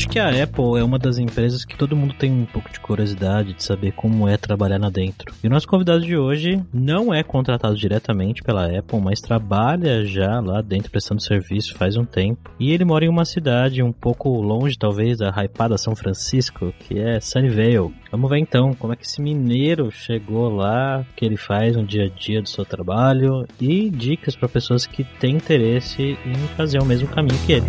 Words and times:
Acho 0.00 0.08
que 0.08 0.18
a 0.18 0.30
Apple 0.30 0.78
é 0.78 0.82
uma 0.82 0.98
das 0.98 1.18
empresas 1.18 1.62
que 1.62 1.76
todo 1.76 1.94
mundo 1.94 2.14
tem 2.14 2.32
um 2.32 2.46
pouco 2.46 2.72
de 2.72 2.80
curiosidade 2.80 3.52
de 3.52 3.62
saber 3.62 3.92
como 3.92 4.26
é 4.26 4.38
trabalhar 4.38 4.80
lá 4.80 4.88
dentro. 4.88 5.34
E 5.44 5.46
o 5.46 5.50
nosso 5.50 5.68
convidado 5.68 6.00
de 6.00 6.16
hoje 6.16 6.58
não 6.72 7.12
é 7.12 7.22
contratado 7.22 7.76
diretamente 7.76 8.42
pela 8.42 8.64
Apple, 8.64 8.98
mas 8.98 9.20
trabalha 9.20 10.02
já 10.06 10.40
lá 10.40 10.62
dentro 10.62 10.90
prestando 10.90 11.20
serviço 11.20 11.74
faz 11.74 11.98
um 11.98 12.06
tempo. 12.06 12.50
E 12.58 12.72
ele 12.72 12.82
mora 12.82 13.04
em 13.04 13.10
uma 13.10 13.26
cidade 13.26 13.82
um 13.82 13.92
pouco 13.92 14.30
longe, 14.40 14.78
talvez, 14.78 15.18
da 15.18 15.28
hypada 15.28 15.76
São 15.76 15.94
Francisco, 15.94 16.72
que 16.78 16.98
é 16.98 17.20
Sunnyvale. 17.20 17.92
Vamos 18.10 18.30
ver 18.30 18.38
então 18.38 18.72
como 18.72 18.94
é 18.94 18.96
que 18.96 19.04
esse 19.04 19.20
mineiro 19.20 19.90
chegou 19.90 20.48
lá, 20.48 21.00
o 21.00 21.14
que 21.14 21.26
ele 21.26 21.36
faz 21.36 21.76
no 21.76 21.84
dia 21.84 22.06
a 22.06 22.08
dia 22.08 22.40
do 22.40 22.48
seu 22.48 22.64
trabalho 22.64 23.46
e 23.60 23.90
dicas 23.90 24.34
para 24.34 24.48
pessoas 24.48 24.86
que 24.86 25.04
têm 25.04 25.36
interesse 25.36 26.16
em 26.24 26.34
fazer 26.56 26.78
o 26.80 26.86
mesmo 26.86 27.06
caminho 27.06 27.38
que 27.44 27.52
ele. 27.52 27.66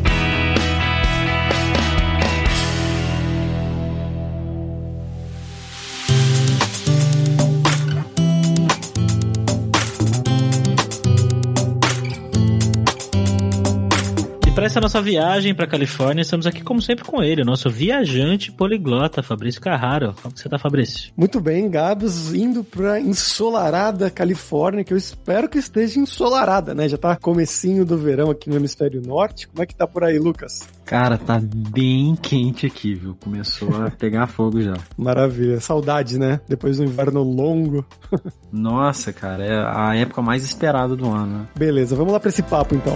Para 14.61 14.67
essa 14.67 14.79
nossa 14.79 15.01
viagem 15.01 15.55
para 15.55 15.65
Califórnia, 15.65 16.21
estamos 16.21 16.45
aqui 16.45 16.61
como 16.61 16.79
sempre 16.83 17.03
com 17.03 17.23
ele, 17.23 17.41
o 17.41 17.45
nosso 17.45 17.67
viajante 17.67 18.51
poliglota, 18.51 19.23
Fabrício 19.23 19.59
Carraro. 19.59 20.13
Como 20.21 20.37
você 20.37 20.47
tá, 20.47 20.59
Fabrício? 20.59 21.11
Muito 21.17 21.41
bem, 21.41 21.67
Gabs, 21.67 22.31
indo 22.31 22.63
pra 22.63 22.99
ensolarada 22.99 24.11
Califórnia, 24.11 24.83
que 24.83 24.93
eu 24.93 24.97
espero 24.97 25.49
que 25.49 25.57
esteja 25.57 25.99
ensolarada, 25.99 26.75
né? 26.75 26.87
Já 26.87 26.95
tá 26.95 27.15
comecinho 27.15 27.83
do 27.83 27.97
verão 27.97 28.29
aqui 28.29 28.51
no 28.51 28.55
hemisfério 28.55 29.01
norte. 29.01 29.47
Como 29.47 29.63
é 29.63 29.65
que 29.65 29.75
tá 29.75 29.87
por 29.87 30.03
aí, 30.03 30.19
Lucas? 30.19 30.69
Cara, 30.85 31.17
tá 31.17 31.41
bem 31.41 32.15
quente 32.15 32.67
aqui, 32.67 32.93
viu? 32.93 33.17
Começou 33.19 33.83
a 33.83 33.89
pegar 33.97 34.27
fogo 34.27 34.61
já. 34.61 34.75
Maravilha. 34.95 35.59
Saudades, 35.59 36.19
né? 36.19 36.39
Depois 36.47 36.77
do 36.77 36.83
inverno 36.83 37.23
longo. 37.23 37.83
Nossa, 38.53 39.11
cara, 39.11 39.43
é 39.43 39.55
a 39.55 39.95
época 39.95 40.21
mais 40.21 40.43
esperada 40.43 40.95
do 40.95 41.09
ano. 41.09 41.39
Né? 41.39 41.47
Beleza, 41.57 41.95
vamos 41.95 42.13
lá 42.13 42.19
pra 42.19 42.29
esse 42.29 42.43
papo 42.43 42.75
então. 42.75 42.95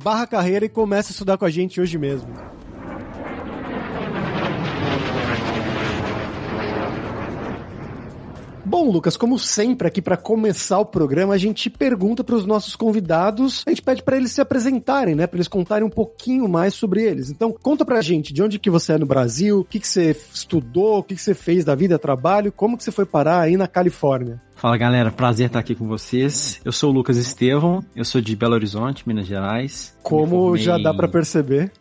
barra 0.03 0.27
carreira 0.27 0.65
e 0.65 0.69
começa 0.69 1.11
a 1.11 1.13
estudar 1.13 1.37
com 1.37 1.45
a 1.45 1.49
gente 1.49 1.79
hoje 1.79 1.97
mesmo. 1.97 2.29
Bom, 8.63 8.89
Lucas, 8.89 9.17
como 9.17 9.37
sempre 9.37 9.85
aqui 9.85 10.01
para 10.01 10.15
começar 10.15 10.79
o 10.79 10.85
programa, 10.85 11.33
a 11.33 11.37
gente 11.37 11.69
pergunta 11.69 12.23
para 12.23 12.35
os 12.35 12.45
nossos 12.45 12.73
convidados, 12.73 13.63
a 13.67 13.69
gente 13.69 13.81
pede 13.81 14.01
para 14.01 14.15
eles 14.15 14.31
se 14.31 14.39
apresentarem, 14.39 15.13
né, 15.13 15.27
para 15.27 15.35
eles 15.35 15.49
contarem 15.49 15.85
um 15.85 15.89
pouquinho 15.89 16.47
mais 16.47 16.73
sobre 16.73 17.03
eles. 17.03 17.29
Então, 17.29 17.51
conta 17.51 17.83
pra 17.83 17.99
gente 17.99 18.33
de 18.33 18.41
onde 18.41 18.57
que 18.57 18.69
você 18.69 18.93
é 18.93 18.97
no 18.97 19.05
Brasil, 19.05 19.59
o 19.59 19.65
que 19.65 19.77
que 19.77 19.87
você 19.87 20.15
estudou, 20.33 20.99
o 20.99 21.03
que 21.03 21.15
que 21.15 21.21
você 21.21 21.33
fez 21.33 21.65
da 21.65 21.75
vida, 21.75 21.99
trabalho, 21.99 22.49
como 22.49 22.77
que 22.77 22.83
você 22.85 22.93
foi 22.93 23.05
parar 23.05 23.41
aí 23.41 23.57
na 23.57 23.67
Califórnia. 23.67 24.41
Fala 24.55 24.77
galera, 24.77 25.09
prazer 25.11 25.47
estar 25.47 25.59
aqui 25.59 25.73
com 25.73 25.87
vocês. 25.87 26.61
Eu 26.63 26.71
sou 26.71 26.91
o 26.91 26.93
Lucas 26.93 27.17
Estevão, 27.17 27.83
eu 27.95 28.05
sou 28.05 28.21
de 28.21 28.35
Belo 28.35 28.53
Horizonte, 28.53 29.07
Minas 29.07 29.25
Gerais. 29.25 29.97
Como 30.03 30.55
já 30.55 30.77
dá 30.77 30.93
para 30.93 31.07
perceber. 31.07 31.71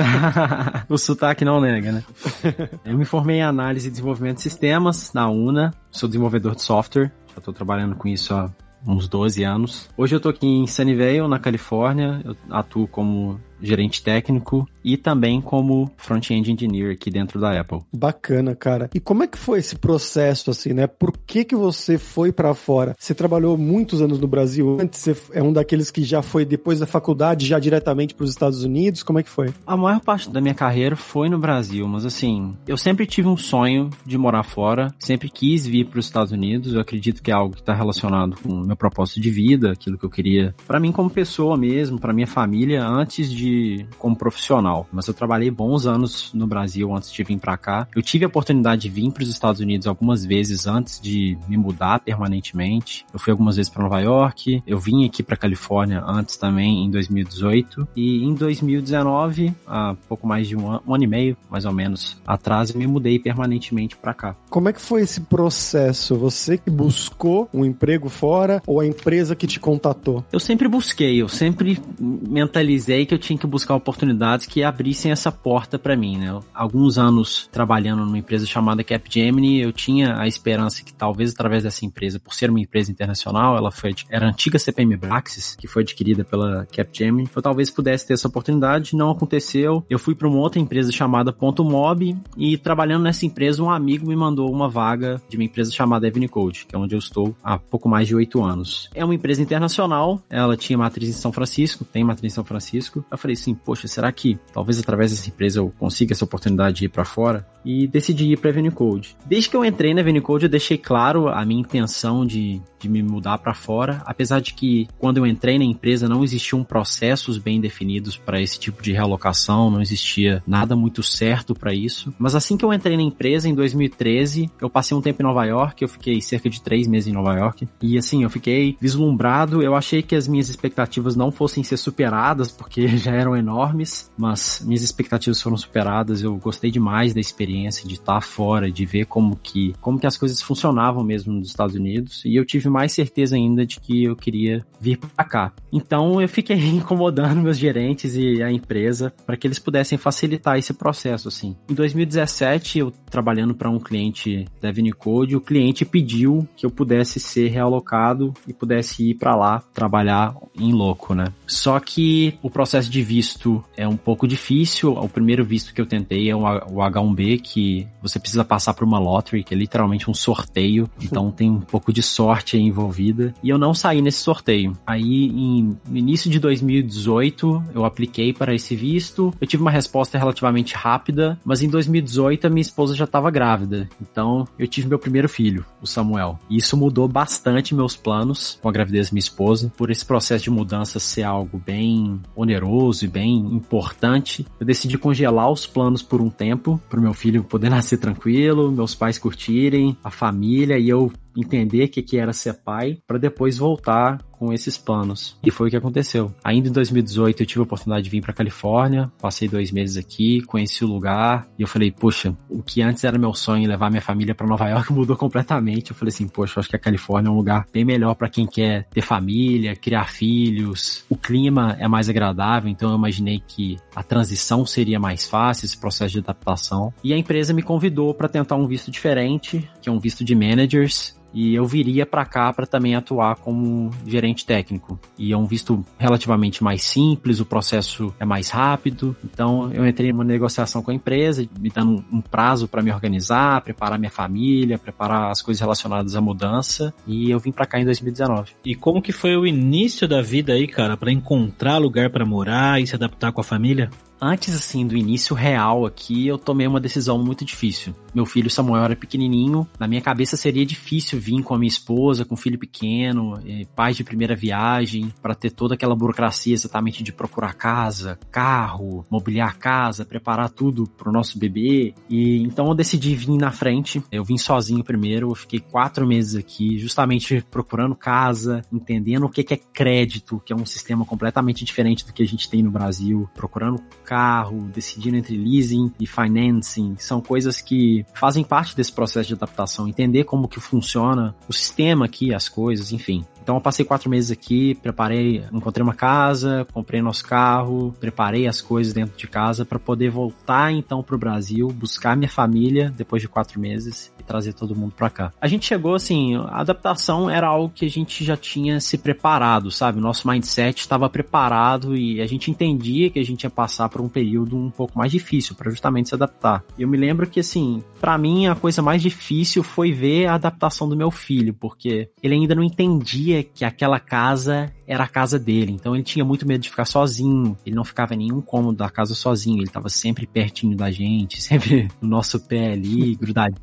o 0.88 0.96
sotaque 0.96 1.44
não 1.44 1.60
nega, 1.60 1.92
né? 1.92 2.04
Eu 2.84 2.96
me 2.96 3.04
formei 3.04 3.36
em 3.36 3.42
análise 3.42 3.88
e 3.88 3.90
desenvolvimento 3.90 4.36
de 4.36 4.42
sistemas 4.42 5.12
na 5.12 5.28
UNA, 5.28 5.72
sou 5.90 6.08
desenvolvedor 6.08 6.54
de 6.54 6.62
software, 6.62 7.12
já 7.28 7.38
estou 7.38 7.52
trabalhando 7.52 7.94
com 7.94 8.08
isso 8.08 8.32
há 8.34 8.50
uns 8.86 9.08
12 9.08 9.42
anos. 9.42 9.88
Hoje 9.96 10.14
eu 10.14 10.18
estou 10.18 10.30
aqui 10.30 10.46
em 10.46 10.66
Sunnyvale, 10.66 11.26
na 11.28 11.38
Califórnia, 11.38 12.20
eu 12.24 12.36
atuo 12.50 12.86
como 12.86 13.40
gerente 13.66 14.02
técnico 14.02 14.68
e 14.84 14.96
também 14.96 15.40
como 15.40 15.90
front-end 15.96 16.52
engineer 16.52 16.92
aqui 16.92 17.10
dentro 17.10 17.40
da 17.40 17.58
Apple. 17.58 17.80
Bacana, 17.92 18.54
cara. 18.54 18.90
E 18.94 19.00
como 19.00 19.22
é 19.22 19.26
que 19.26 19.38
foi 19.38 19.58
esse 19.58 19.76
processo 19.76 20.50
assim, 20.50 20.72
né? 20.72 20.86
Por 20.86 21.16
que 21.16 21.44
que 21.44 21.56
você 21.56 21.96
foi 21.96 22.30
para 22.30 22.52
fora? 22.54 22.94
Você 22.98 23.14
trabalhou 23.14 23.56
muitos 23.56 24.02
anos 24.02 24.20
no 24.20 24.28
Brasil 24.28 24.76
antes, 24.80 25.00
você 25.00 25.16
é 25.32 25.42
um 25.42 25.52
daqueles 25.52 25.90
que 25.90 26.02
já 26.02 26.20
foi 26.20 26.44
depois 26.44 26.80
da 26.80 26.86
faculdade 26.86 27.46
já 27.46 27.58
diretamente 27.58 28.14
para 28.14 28.24
os 28.24 28.30
Estados 28.30 28.62
Unidos? 28.62 29.02
Como 29.02 29.18
é 29.18 29.22
que 29.22 29.30
foi? 29.30 29.52
A 29.66 29.76
maior 29.76 30.00
parte 30.00 30.30
da 30.30 30.40
minha 30.40 30.54
carreira 30.54 30.96
foi 30.96 31.28
no 31.28 31.38
Brasil, 31.38 31.88
mas 31.88 32.04
assim, 32.04 32.54
eu 32.66 32.76
sempre 32.76 33.06
tive 33.06 33.28
um 33.28 33.36
sonho 33.36 33.88
de 34.04 34.18
morar 34.18 34.42
fora, 34.42 34.94
sempre 34.98 35.30
quis 35.30 35.66
vir 35.66 35.86
para 35.86 35.98
os 35.98 36.06
Estados 36.06 36.32
Unidos. 36.32 36.74
Eu 36.74 36.80
acredito 36.80 37.22
que 37.22 37.30
é 37.30 37.34
algo 37.34 37.54
que 37.54 37.60
está 37.60 37.74
relacionado 37.74 38.36
com 38.42 38.50
o 38.50 38.66
meu 38.66 38.76
propósito 38.76 39.20
de 39.20 39.30
vida, 39.30 39.72
aquilo 39.72 39.96
que 39.96 40.04
eu 40.04 40.10
queria 40.10 40.54
para 40.66 40.80
mim 40.80 40.92
como 40.92 41.08
pessoa 41.08 41.56
mesmo, 41.56 41.98
para 41.98 42.12
minha 42.12 42.26
família 42.26 42.84
antes 42.84 43.30
de 43.30 43.53
como 43.98 44.16
profissional, 44.16 44.86
mas 44.92 45.06
eu 45.06 45.14
trabalhei 45.14 45.50
bons 45.50 45.86
anos 45.86 46.30
no 46.32 46.46
Brasil 46.46 46.94
antes 46.94 47.12
de 47.12 47.22
vir 47.22 47.38
para 47.38 47.56
cá. 47.56 47.88
Eu 47.94 48.02
tive 48.02 48.24
a 48.24 48.28
oportunidade 48.28 48.82
de 48.82 48.88
vir 48.88 49.10
para 49.10 49.22
os 49.22 49.28
Estados 49.28 49.60
Unidos 49.60 49.86
algumas 49.86 50.24
vezes 50.24 50.66
antes 50.66 51.00
de 51.00 51.36
me 51.48 51.56
mudar 51.56 52.00
permanentemente. 52.00 53.04
Eu 53.12 53.18
fui 53.18 53.30
algumas 53.30 53.56
vezes 53.56 53.70
para 53.70 53.82
Nova 53.82 54.00
York, 54.00 54.62
eu 54.66 54.78
vim 54.78 55.04
aqui 55.04 55.22
para 55.22 55.36
Califórnia 55.36 56.02
antes 56.06 56.36
também 56.36 56.84
em 56.84 56.90
2018 56.90 57.88
e 57.96 58.24
em 58.24 58.34
2019, 58.34 59.54
há 59.66 59.94
pouco 60.08 60.26
mais 60.26 60.48
de 60.48 60.56
um 60.56 60.68
ano, 60.68 60.82
um 60.86 60.94
ano 60.94 61.04
e 61.04 61.06
meio, 61.06 61.36
mais 61.50 61.64
ou 61.64 61.72
menos, 61.72 62.16
atrás, 62.26 62.70
eu 62.70 62.78
me 62.78 62.86
mudei 62.86 63.18
permanentemente 63.18 63.96
para 63.96 64.14
cá. 64.14 64.36
Como 64.50 64.68
é 64.68 64.72
que 64.72 64.80
foi 64.80 65.02
esse 65.02 65.20
processo? 65.20 66.16
Você 66.16 66.58
que 66.58 66.70
buscou 66.70 67.48
um 67.52 67.64
emprego 67.64 68.08
fora 68.08 68.62
ou 68.66 68.80
a 68.80 68.86
empresa 68.86 69.36
que 69.36 69.46
te 69.46 69.58
contatou? 69.60 70.24
Eu 70.32 70.40
sempre 70.40 70.68
busquei, 70.68 71.20
eu 71.20 71.28
sempre 71.28 71.78
mentalizei 72.00 73.06
que 73.06 73.14
eu 73.14 73.18
tinha 73.18 73.33
que 73.36 73.46
buscar 73.46 73.74
oportunidades 73.74 74.46
que 74.46 74.62
abrissem 74.62 75.12
essa 75.12 75.30
porta 75.30 75.78
para 75.78 75.96
mim, 75.96 76.18
né? 76.18 76.38
Alguns 76.52 76.98
anos 76.98 77.48
trabalhando 77.50 78.04
numa 78.04 78.18
empresa 78.18 78.46
chamada 78.46 78.84
Capgemini, 78.84 79.60
eu 79.60 79.72
tinha 79.72 80.18
a 80.18 80.26
esperança 80.26 80.82
que 80.84 80.92
talvez 80.92 81.32
através 81.32 81.62
dessa 81.62 81.84
empresa, 81.84 82.18
por 82.18 82.34
ser 82.34 82.50
uma 82.50 82.60
empresa 82.60 82.90
internacional, 82.90 83.56
ela 83.56 83.70
foi 83.70 83.94
era 84.08 84.26
a 84.26 84.30
antiga 84.30 84.58
CPM 84.58 84.96
Braxis, 84.96 85.56
que 85.56 85.66
foi 85.66 85.82
adquirida 85.82 86.24
pela 86.24 86.66
Capgemini, 86.66 87.28
eu 87.34 87.42
talvez 87.42 87.70
pudesse 87.70 88.06
ter 88.06 88.14
essa 88.14 88.28
oportunidade, 88.28 88.96
não 88.96 89.10
aconteceu. 89.10 89.84
Eu 89.88 89.98
fui 89.98 90.14
para 90.14 90.28
uma 90.28 90.38
outra 90.38 90.60
empresa 90.60 90.90
chamada 90.92 91.32
Ponto 91.32 91.64
Mob 91.64 92.16
e 92.36 92.58
trabalhando 92.58 93.02
nessa 93.02 93.26
empresa, 93.26 93.62
um 93.62 93.70
amigo 93.70 94.06
me 94.06 94.16
mandou 94.16 94.50
uma 94.50 94.68
vaga 94.68 95.20
de 95.28 95.36
uma 95.36 95.44
empresa 95.44 95.70
chamada 95.70 96.06
Evenicode, 96.06 96.66
que 96.66 96.74
é 96.74 96.78
onde 96.78 96.94
eu 96.94 96.98
estou 96.98 97.34
há 97.42 97.58
pouco 97.58 97.88
mais 97.88 98.08
de 98.08 98.14
oito 98.14 98.42
anos. 98.42 98.88
É 98.94 99.04
uma 99.04 99.14
empresa 99.14 99.42
internacional, 99.42 100.22
ela 100.28 100.56
tinha 100.56 100.78
matriz 100.78 101.08
em 101.08 101.12
São 101.12 101.32
Francisco, 101.32 101.84
tem 101.84 102.04
matriz 102.04 102.32
em 102.32 102.34
São 102.34 102.44
Francisco. 102.44 103.04
Eu 103.10 103.18
falei 103.24 103.34
assim, 103.34 103.54
poxa, 103.54 103.88
será 103.88 104.12
que 104.12 104.38
talvez 104.52 104.78
através 104.78 105.10
dessa 105.10 105.28
empresa 105.28 105.58
eu 105.58 105.72
consiga 105.78 106.12
essa 106.12 106.24
oportunidade 106.24 106.76
de 106.76 106.84
ir 106.84 106.88
para 106.88 107.04
fora? 107.04 107.46
E 107.64 107.86
decidi 107.86 108.30
ir 108.30 108.38
para 108.38 108.50
Avenue 108.50 108.70
Code. 108.70 109.16
Desde 109.24 109.48
que 109.48 109.56
eu 109.56 109.64
entrei 109.64 109.94
na 109.94 110.20
Code, 110.20 110.44
eu 110.44 110.50
deixei 110.50 110.76
claro 110.76 111.28
a 111.28 111.42
minha 111.46 111.62
intenção 111.62 112.26
de, 112.26 112.60
de 112.78 112.88
me 112.88 113.02
mudar 113.02 113.38
para 113.38 113.54
fora, 113.54 114.02
apesar 114.04 114.40
de 114.40 114.52
que 114.52 114.86
quando 114.98 115.16
eu 115.16 115.26
entrei 115.26 115.58
na 115.58 115.64
empresa 115.64 116.06
não 116.06 116.22
existiam 116.22 116.62
processos 116.62 117.38
bem 117.38 117.58
definidos 117.60 118.18
para 118.18 118.40
esse 118.40 118.58
tipo 118.58 118.82
de 118.82 118.92
realocação, 118.92 119.70
não 119.70 119.80
existia 119.80 120.42
nada 120.46 120.76
muito 120.76 121.02
certo 121.02 121.54
para 121.54 121.72
isso. 121.72 122.12
Mas 122.18 122.34
assim 122.34 122.58
que 122.58 122.64
eu 122.64 122.72
entrei 122.72 122.96
na 122.96 123.02
empresa, 123.02 123.48
em 123.48 123.54
2013, 123.54 124.50
eu 124.60 124.68
passei 124.68 124.94
um 124.94 125.00
tempo 125.00 125.22
em 125.22 125.24
Nova 125.24 125.46
York, 125.46 125.82
eu 125.82 125.88
fiquei 125.88 126.20
cerca 126.20 126.50
de 126.50 126.60
três 126.60 126.86
meses 126.86 127.08
em 127.08 127.12
Nova 127.12 127.34
York, 127.34 127.66
e 127.80 127.96
assim, 127.96 128.22
eu 128.22 128.30
fiquei 128.30 128.76
vislumbrado, 128.78 129.62
eu 129.62 129.74
achei 129.74 130.02
que 130.02 130.14
as 130.14 130.28
minhas 130.28 130.50
expectativas 130.50 131.16
não 131.16 131.32
fossem 131.32 131.64
ser 131.64 131.78
superadas, 131.78 132.50
porque 132.50 132.88
já 132.98 133.13
eram 133.14 133.36
enormes, 133.36 134.10
mas 134.16 134.62
minhas 134.64 134.82
expectativas 134.82 135.40
foram 135.40 135.56
superadas. 135.56 136.22
Eu 136.22 136.36
gostei 136.36 136.70
demais 136.70 137.14
da 137.14 137.20
experiência 137.20 137.86
de 137.86 137.94
estar 137.94 138.20
fora, 138.20 138.70
de 138.70 138.84
ver 138.84 139.06
como 139.06 139.36
que, 139.36 139.74
como 139.80 139.98
que 139.98 140.06
as 140.06 140.16
coisas 140.16 140.40
funcionavam 140.42 141.02
mesmo 141.04 141.32
nos 141.32 141.48
Estados 141.48 141.74
Unidos. 141.74 142.22
E 142.24 142.36
eu 142.36 142.44
tive 142.44 142.68
mais 142.68 142.92
certeza 142.92 143.36
ainda 143.36 143.66
de 143.66 143.80
que 143.80 144.04
eu 144.04 144.16
queria 144.16 144.64
vir 144.80 144.98
para 144.98 145.24
cá. 145.24 145.52
Então 145.72 146.20
eu 146.20 146.28
fiquei 146.28 146.56
incomodando 146.68 147.42
meus 147.42 147.58
gerentes 147.58 148.14
e 148.14 148.42
a 148.42 148.50
empresa 148.50 149.12
para 149.26 149.36
que 149.36 149.46
eles 149.46 149.58
pudessem 149.58 149.96
facilitar 149.96 150.58
esse 150.58 150.74
processo 150.74 151.28
assim. 151.28 151.56
Em 151.68 151.74
2017, 151.74 152.78
eu 152.78 152.90
trabalhando 153.10 153.54
para 153.54 153.70
um 153.70 153.78
cliente 153.78 154.46
da 154.60 154.72
Code, 154.98 155.36
o 155.36 155.40
cliente 155.40 155.84
pediu 155.84 156.46
que 156.56 156.66
eu 156.66 156.70
pudesse 156.70 157.20
ser 157.20 157.48
realocado 157.48 158.34
e 158.46 158.52
pudesse 158.52 159.10
ir 159.10 159.14
para 159.14 159.36
lá 159.36 159.62
trabalhar 159.72 160.34
em 160.58 160.72
louco, 160.72 161.14
né? 161.14 161.26
Só 161.46 161.78
que 161.78 162.38
o 162.42 162.50
processo 162.50 162.90
de 162.90 163.02
visto 163.04 163.64
é 163.76 163.86
um 163.86 163.96
pouco 163.96 164.26
difícil. 164.26 164.92
O 164.92 165.08
primeiro 165.08 165.44
visto 165.44 165.72
que 165.72 165.80
eu 165.80 165.86
tentei 165.86 166.30
é 166.30 166.34
o 166.36 166.40
H1B, 166.40 167.40
que 167.40 167.86
você 168.02 168.18
precisa 168.18 168.44
passar 168.44 168.74
por 168.74 168.84
uma 168.84 168.98
lottery, 168.98 169.44
que 169.44 169.54
é 169.54 169.56
literalmente 169.56 170.10
um 170.10 170.14
sorteio. 170.14 170.88
Então 171.04 171.30
tem 171.30 171.50
um 171.50 171.60
pouco 171.60 171.92
de 171.92 172.02
sorte 172.02 172.56
envolvida. 172.56 173.34
E 173.42 173.50
eu 173.50 173.58
não 173.58 173.74
saí 173.74 174.00
nesse 174.00 174.18
sorteio. 174.18 174.72
Aí, 174.86 175.26
em, 175.26 175.76
no 175.86 175.96
início 175.96 176.30
de 176.30 176.40
2018, 176.40 177.62
eu 177.74 177.84
apliquei 177.84 178.32
para 178.32 178.54
esse 178.54 178.74
visto. 178.74 179.32
Eu 179.38 179.46
tive 179.46 179.62
uma 179.62 179.70
resposta 179.70 180.18
relativamente 180.18 180.74
rápida, 180.74 181.38
mas 181.44 181.62
em 181.62 181.68
2018 181.68 182.46
a 182.46 182.50
minha 182.50 182.62
esposa 182.62 182.96
já 182.96 183.04
estava 183.04 183.30
grávida. 183.30 183.88
Então 184.00 184.48
eu 184.58 184.66
tive 184.66 184.88
meu 184.88 184.98
primeiro 184.98 185.28
filho, 185.28 185.64
o 185.80 185.86
Samuel. 185.86 186.38
E 186.48 186.56
isso 186.56 186.76
mudou 186.76 187.06
bastante 187.06 187.74
meus 187.74 187.96
planos 187.96 188.58
com 188.62 188.68
a 188.68 188.72
gravidez 188.72 189.10
da 189.10 189.14
minha 189.14 189.20
esposa. 189.20 189.72
Por 189.76 189.90
esse 189.90 190.04
processo 190.04 190.44
de 190.44 190.50
mudança 190.50 190.98
ser 190.98 191.22
algo 191.22 191.60
bem 191.64 192.20
oneroso 192.34 192.93
e 193.02 193.08
bem 193.08 193.36
importante, 193.36 194.46
eu 194.58 194.66
decidi 194.66 194.96
congelar 194.98 195.50
os 195.50 195.66
planos 195.66 196.02
por 196.02 196.20
um 196.20 196.30
tempo, 196.30 196.80
para 196.88 196.98
o 196.98 197.02
meu 197.02 197.14
filho 197.14 197.44
poder 197.44 197.68
nascer 197.70 197.98
tranquilo, 197.98 198.70
meus 198.70 198.94
pais 198.94 199.18
curtirem, 199.18 199.96
a 200.02 200.10
família 200.10 200.78
e 200.78 200.88
eu 200.88 201.12
entender 201.36 201.84
o 201.84 201.88
que, 201.88 202.02
que 202.02 202.18
era 202.18 202.32
ser 202.32 202.54
pai, 202.54 202.98
para 203.06 203.18
depois 203.18 203.58
voltar 203.58 204.18
com 204.44 204.52
esses 204.52 204.76
planos. 204.76 205.38
E 205.42 205.50
foi 205.50 205.68
o 205.68 205.70
que 205.70 205.76
aconteceu. 205.76 206.34
Ainda 206.44 206.68
em 206.68 206.72
2018 206.72 207.42
eu 207.42 207.46
tive 207.46 207.60
a 207.60 207.62
oportunidade 207.62 208.04
de 208.04 208.10
vir 208.10 208.20
para 208.20 208.32
Califórnia, 208.32 209.10
passei 209.20 209.48
dois 209.48 209.70
meses 209.70 209.96
aqui, 209.96 210.42
conheci 210.42 210.84
o 210.84 210.88
lugar 210.88 211.48
e 211.58 211.62
eu 211.62 211.68
falei, 211.68 211.90
poxa, 211.90 212.36
o 212.50 212.62
que 212.62 212.82
antes 212.82 213.04
era 213.04 213.18
meu 213.18 213.32
sonho 213.32 213.68
levar 213.68 213.90
minha 213.90 214.02
família 214.02 214.34
para 214.34 214.46
Nova 214.46 214.68
York 214.68 214.92
mudou 214.92 215.16
completamente. 215.16 215.90
Eu 215.90 215.96
falei 215.96 216.12
assim, 216.12 216.28
poxa, 216.28 216.60
acho 216.60 216.68
que 216.68 216.76
a 216.76 216.78
Califórnia 216.78 217.28
é 217.28 217.32
um 217.32 217.36
lugar 217.36 217.66
bem 217.72 217.84
melhor 217.84 218.14
para 218.14 218.28
quem 218.28 218.46
quer 218.46 218.86
ter 218.90 219.02
família, 219.02 219.74
criar 219.74 220.10
filhos. 220.10 221.04
O 221.08 221.16
clima 221.16 221.76
é 221.78 221.88
mais 221.88 222.08
agradável, 222.08 222.70
então 222.70 222.90
eu 222.90 222.96
imaginei 222.96 223.40
que 223.46 223.76
a 223.94 224.02
transição 224.02 224.66
seria 224.66 224.98
mais 224.98 225.26
fácil, 225.26 225.64
esse 225.64 225.78
processo 225.78 226.12
de 226.12 226.18
adaptação. 226.18 226.92
E 227.02 227.14
a 227.14 227.16
empresa 227.16 227.54
me 227.54 227.62
convidou 227.62 228.12
para 228.12 228.28
tentar 228.28 228.56
um 228.56 228.66
visto 228.66 228.90
diferente, 228.90 229.68
que 229.80 229.88
é 229.88 229.92
um 229.92 229.98
visto 229.98 230.24
de 230.24 230.34
managers 230.34 231.14
e 231.34 231.54
eu 231.54 231.66
viria 231.66 232.06
para 232.06 232.24
cá 232.24 232.52
para 232.52 232.64
também 232.64 232.94
atuar 232.94 233.36
como 233.36 233.90
gerente 234.06 234.46
técnico. 234.46 234.98
E 235.18 235.32
é 235.32 235.36
um 235.36 235.44
visto 235.44 235.84
relativamente 235.98 236.62
mais 236.62 236.84
simples, 236.84 237.40
o 237.40 237.44
processo 237.44 238.14
é 238.20 238.24
mais 238.24 238.48
rápido. 238.50 239.16
Então 239.24 239.70
eu 239.72 239.86
entrei 239.86 240.12
numa 240.12 240.24
negociação 240.24 240.82
com 240.82 240.92
a 240.92 240.94
empresa, 240.94 241.46
me 241.58 241.68
dando 241.68 242.04
um 242.12 242.20
prazo 242.20 242.68
para 242.68 242.82
me 242.82 242.92
organizar, 242.92 243.60
preparar 243.62 243.98
minha 243.98 244.10
família, 244.10 244.78
preparar 244.78 245.30
as 245.30 245.42
coisas 245.42 245.60
relacionadas 245.60 246.14
à 246.14 246.20
mudança. 246.20 246.94
E 247.06 247.30
eu 247.30 247.40
vim 247.40 247.50
para 247.50 247.66
cá 247.66 247.80
em 247.80 247.84
2019. 247.84 248.52
E 248.64 248.76
como 248.76 249.02
que 249.02 249.12
foi 249.12 249.36
o 249.36 249.44
início 249.44 250.06
da 250.06 250.22
vida 250.22 250.52
aí, 250.52 250.68
cara, 250.68 250.96
para 250.96 251.10
encontrar 251.10 251.78
lugar 251.78 252.10
para 252.10 252.24
morar 252.24 252.80
e 252.80 252.86
se 252.86 252.94
adaptar 252.94 253.32
com 253.32 253.40
a 253.40 253.44
família? 253.44 253.90
Antes, 254.20 254.54
assim, 254.54 254.86
do 254.86 254.96
início 254.96 255.36
real 255.36 255.84
aqui, 255.84 256.26
eu 256.26 256.38
tomei 256.38 256.66
uma 256.66 256.80
decisão 256.80 257.18
muito 257.18 257.44
difícil. 257.44 257.94
Meu 258.14 258.24
filho 258.24 258.48
Samuel 258.48 258.84
era 258.84 258.96
pequenininho, 258.96 259.68
na 259.78 259.86
minha 259.86 260.00
cabeça 260.00 260.34
seria 260.36 260.64
difícil 260.64 261.20
vir 261.24 261.42
com 261.42 261.54
a 261.54 261.58
minha 261.58 261.68
esposa, 261.68 262.24
com 262.24 262.34
um 262.34 262.36
filho 262.36 262.58
pequeno, 262.58 263.38
pais 263.74 263.96
de 263.96 264.04
primeira 264.04 264.36
viagem, 264.36 265.12
para 265.22 265.34
ter 265.34 265.50
toda 265.50 265.74
aquela 265.74 265.96
burocracia 265.96 266.52
exatamente 266.52 267.02
de 267.02 267.12
procurar 267.12 267.54
casa, 267.54 268.18
carro, 268.30 269.06
mobiliar 269.10 269.56
casa, 269.58 270.04
preparar 270.04 270.50
tudo 270.50 270.86
pro 270.86 271.10
nosso 271.10 271.38
bebê. 271.38 271.94
E 272.10 272.42
então 272.42 272.68
eu 272.68 272.74
decidi 272.74 273.14
vir 273.14 273.38
na 273.38 273.50
frente. 273.50 274.02
Eu 274.12 274.24
vim 274.24 274.36
sozinho 274.36 274.84
primeiro, 274.84 275.30
eu 275.30 275.34
fiquei 275.34 275.60
quatro 275.60 276.06
meses 276.06 276.34
aqui, 276.34 276.78
justamente 276.78 277.42
procurando 277.50 277.94
casa, 277.94 278.62
entendendo 278.72 279.24
o 279.24 279.30
que 279.30 279.54
é 279.54 279.56
crédito, 279.56 280.42
que 280.44 280.52
é 280.52 280.56
um 280.56 280.66
sistema 280.66 281.04
completamente 281.04 281.64
diferente 281.64 282.04
do 282.04 282.12
que 282.12 282.22
a 282.22 282.26
gente 282.26 282.50
tem 282.50 282.62
no 282.62 282.70
Brasil, 282.70 283.28
procurando 283.34 283.80
carro, 284.04 284.68
decidindo 284.74 285.16
entre 285.16 285.36
leasing 285.36 285.92
e 285.98 286.06
financing, 286.06 286.96
são 286.98 287.20
coisas 287.20 287.60
que 287.60 288.04
fazem 288.14 288.44
parte 288.44 288.76
desse 288.76 288.92
processo 288.92 289.28
de 289.28 289.34
adaptação, 289.34 289.88
entender 289.88 290.24
como 290.24 290.48
que 290.48 290.60
funciona 290.60 291.13
o 291.48 291.52
sistema 291.52 292.04
aqui, 292.04 292.32
as 292.34 292.48
coisas, 292.48 292.92
enfim. 292.92 293.24
Então 293.44 293.56
eu 293.56 293.60
passei 293.60 293.84
quatro 293.84 294.08
meses 294.08 294.30
aqui, 294.30 294.74
preparei, 294.76 295.44
encontrei 295.52 295.82
uma 295.82 295.92
casa, 295.92 296.66
comprei 296.72 297.02
nosso 297.02 297.22
carro, 297.26 297.94
preparei 298.00 298.46
as 298.46 298.62
coisas 298.62 298.94
dentro 298.94 299.14
de 299.18 299.28
casa 299.28 299.66
para 299.66 299.78
poder 299.78 300.08
voltar 300.08 300.72
então 300.72 301.02
para 301.02 301.14
o 301.14 301.18
Brasil, 301.18 301.68
buscar 301.68 302.16
minha 302.16 302.28
família 302.28 302.90
depois 302.96 303.20
de 303.20 303.28
quatro 303.28 303.60
meses 303.60 304.10
e 304.18 304.22
trazer 304.22 304.54
todo 304.54 304.74
mundo 304.74 304.94
para 304.96 305.10
cá. 305.10 305.32
A 305.38 305.46
gente 305.46 305.66
chegou 305.66 305.94
assim, 305.94 306.34
a 306.36 306.60
adaptação 306.60 307.28
era 307.28 307.46
algo 307.46 307.68
que 307.74 307.84
a 307.84 307.90
gente 307.90 308.24
já 308.24 308.34
tinha 308.34 308.80
se 308.80 308.96
preparado, 308.96 309.70
sabe? 309.70 310.00
Nosso 310.00 310.26
mindset 310.26 310.80
estava 310.80 311.10
preparado 311.10 311.94
e 311.94 312.22
a 312.22 312.26
gente 312.26 312.50
entendia 312.50 313.10
que 313.10 313.18
a 313.18 313.24
gente 313.24 313.44
ia 313.44 313.50
passar 313.50 313.90
por 313.90 314.00
um 314.00 314.08
período 314.08 314.56
um 314.56 314.70
pouco 314.70 314.96
mais 314.96 315.12
difícil 315.12 315.54
para 315.54 315.70
justamente 315.70 316.08
se 316.08 316.14
adaptar. 316.14 316.64
E 316.78 316.82
eu 316.82 316.88
me 316.88 316.96
lembro 316.96 317.26
que 317.26 317.40
assim, 317.40 317.84
para 318.00 318.16
mim 318.16 318.46
a 318.46 318.54
coisa 318.54 318.80
mais 318.80 319.02
difícil 319.02 319.62
foi 319.62 319.92
ver 319.92 320.28
a 320.28 320.34
adaptação 320.36 320.88
do 320.88 320.96
meu 320.96 321.10
filho, 321.10 321.52
porque 321.52 322.08
ele 322.22 322.34
ainda 322.34 322.54
não 322.54 322.62
entendia 322.62 323.33
sabia 323.34 323.42
que 323.42 323.64
aquela 323.64 323.98
casa 323.98 324.72
era 324.86 325.04
a 325.04 325.08
casa 325.08 325.38
dele, 325.38 325.72
então 325.72 325.94
ele 325.94 326.04
tinha 326.04 326.24
muito 326.24 326.46
medo 326.46 326.60
de 326.60 326.70
ficar 326.70 326.84
sozinho, 326.84 327.56
ele 327.64 327.74
não 327.74 327.84
ficava 327.84 328.14
em 328.14 328.18
nenhum 328.18 328.40
cômodo 328.40 328.78
da 328.78 328.90
casa 328.90 329.14
sozinho, 329.14 329.58
ele 329.58 329.66
estava 329.66 329.88
sempre 329.88 330.26
pertinho 330.26 330.76
da 330.76 330.90
gente, 330.90 331.40
sempre 331.42 331.88
no 332.00 332.08
nosso 332.08 332.40
pé 332.40 332.72
ali, 332.72 333.14
grudadinho. 333.14 333.60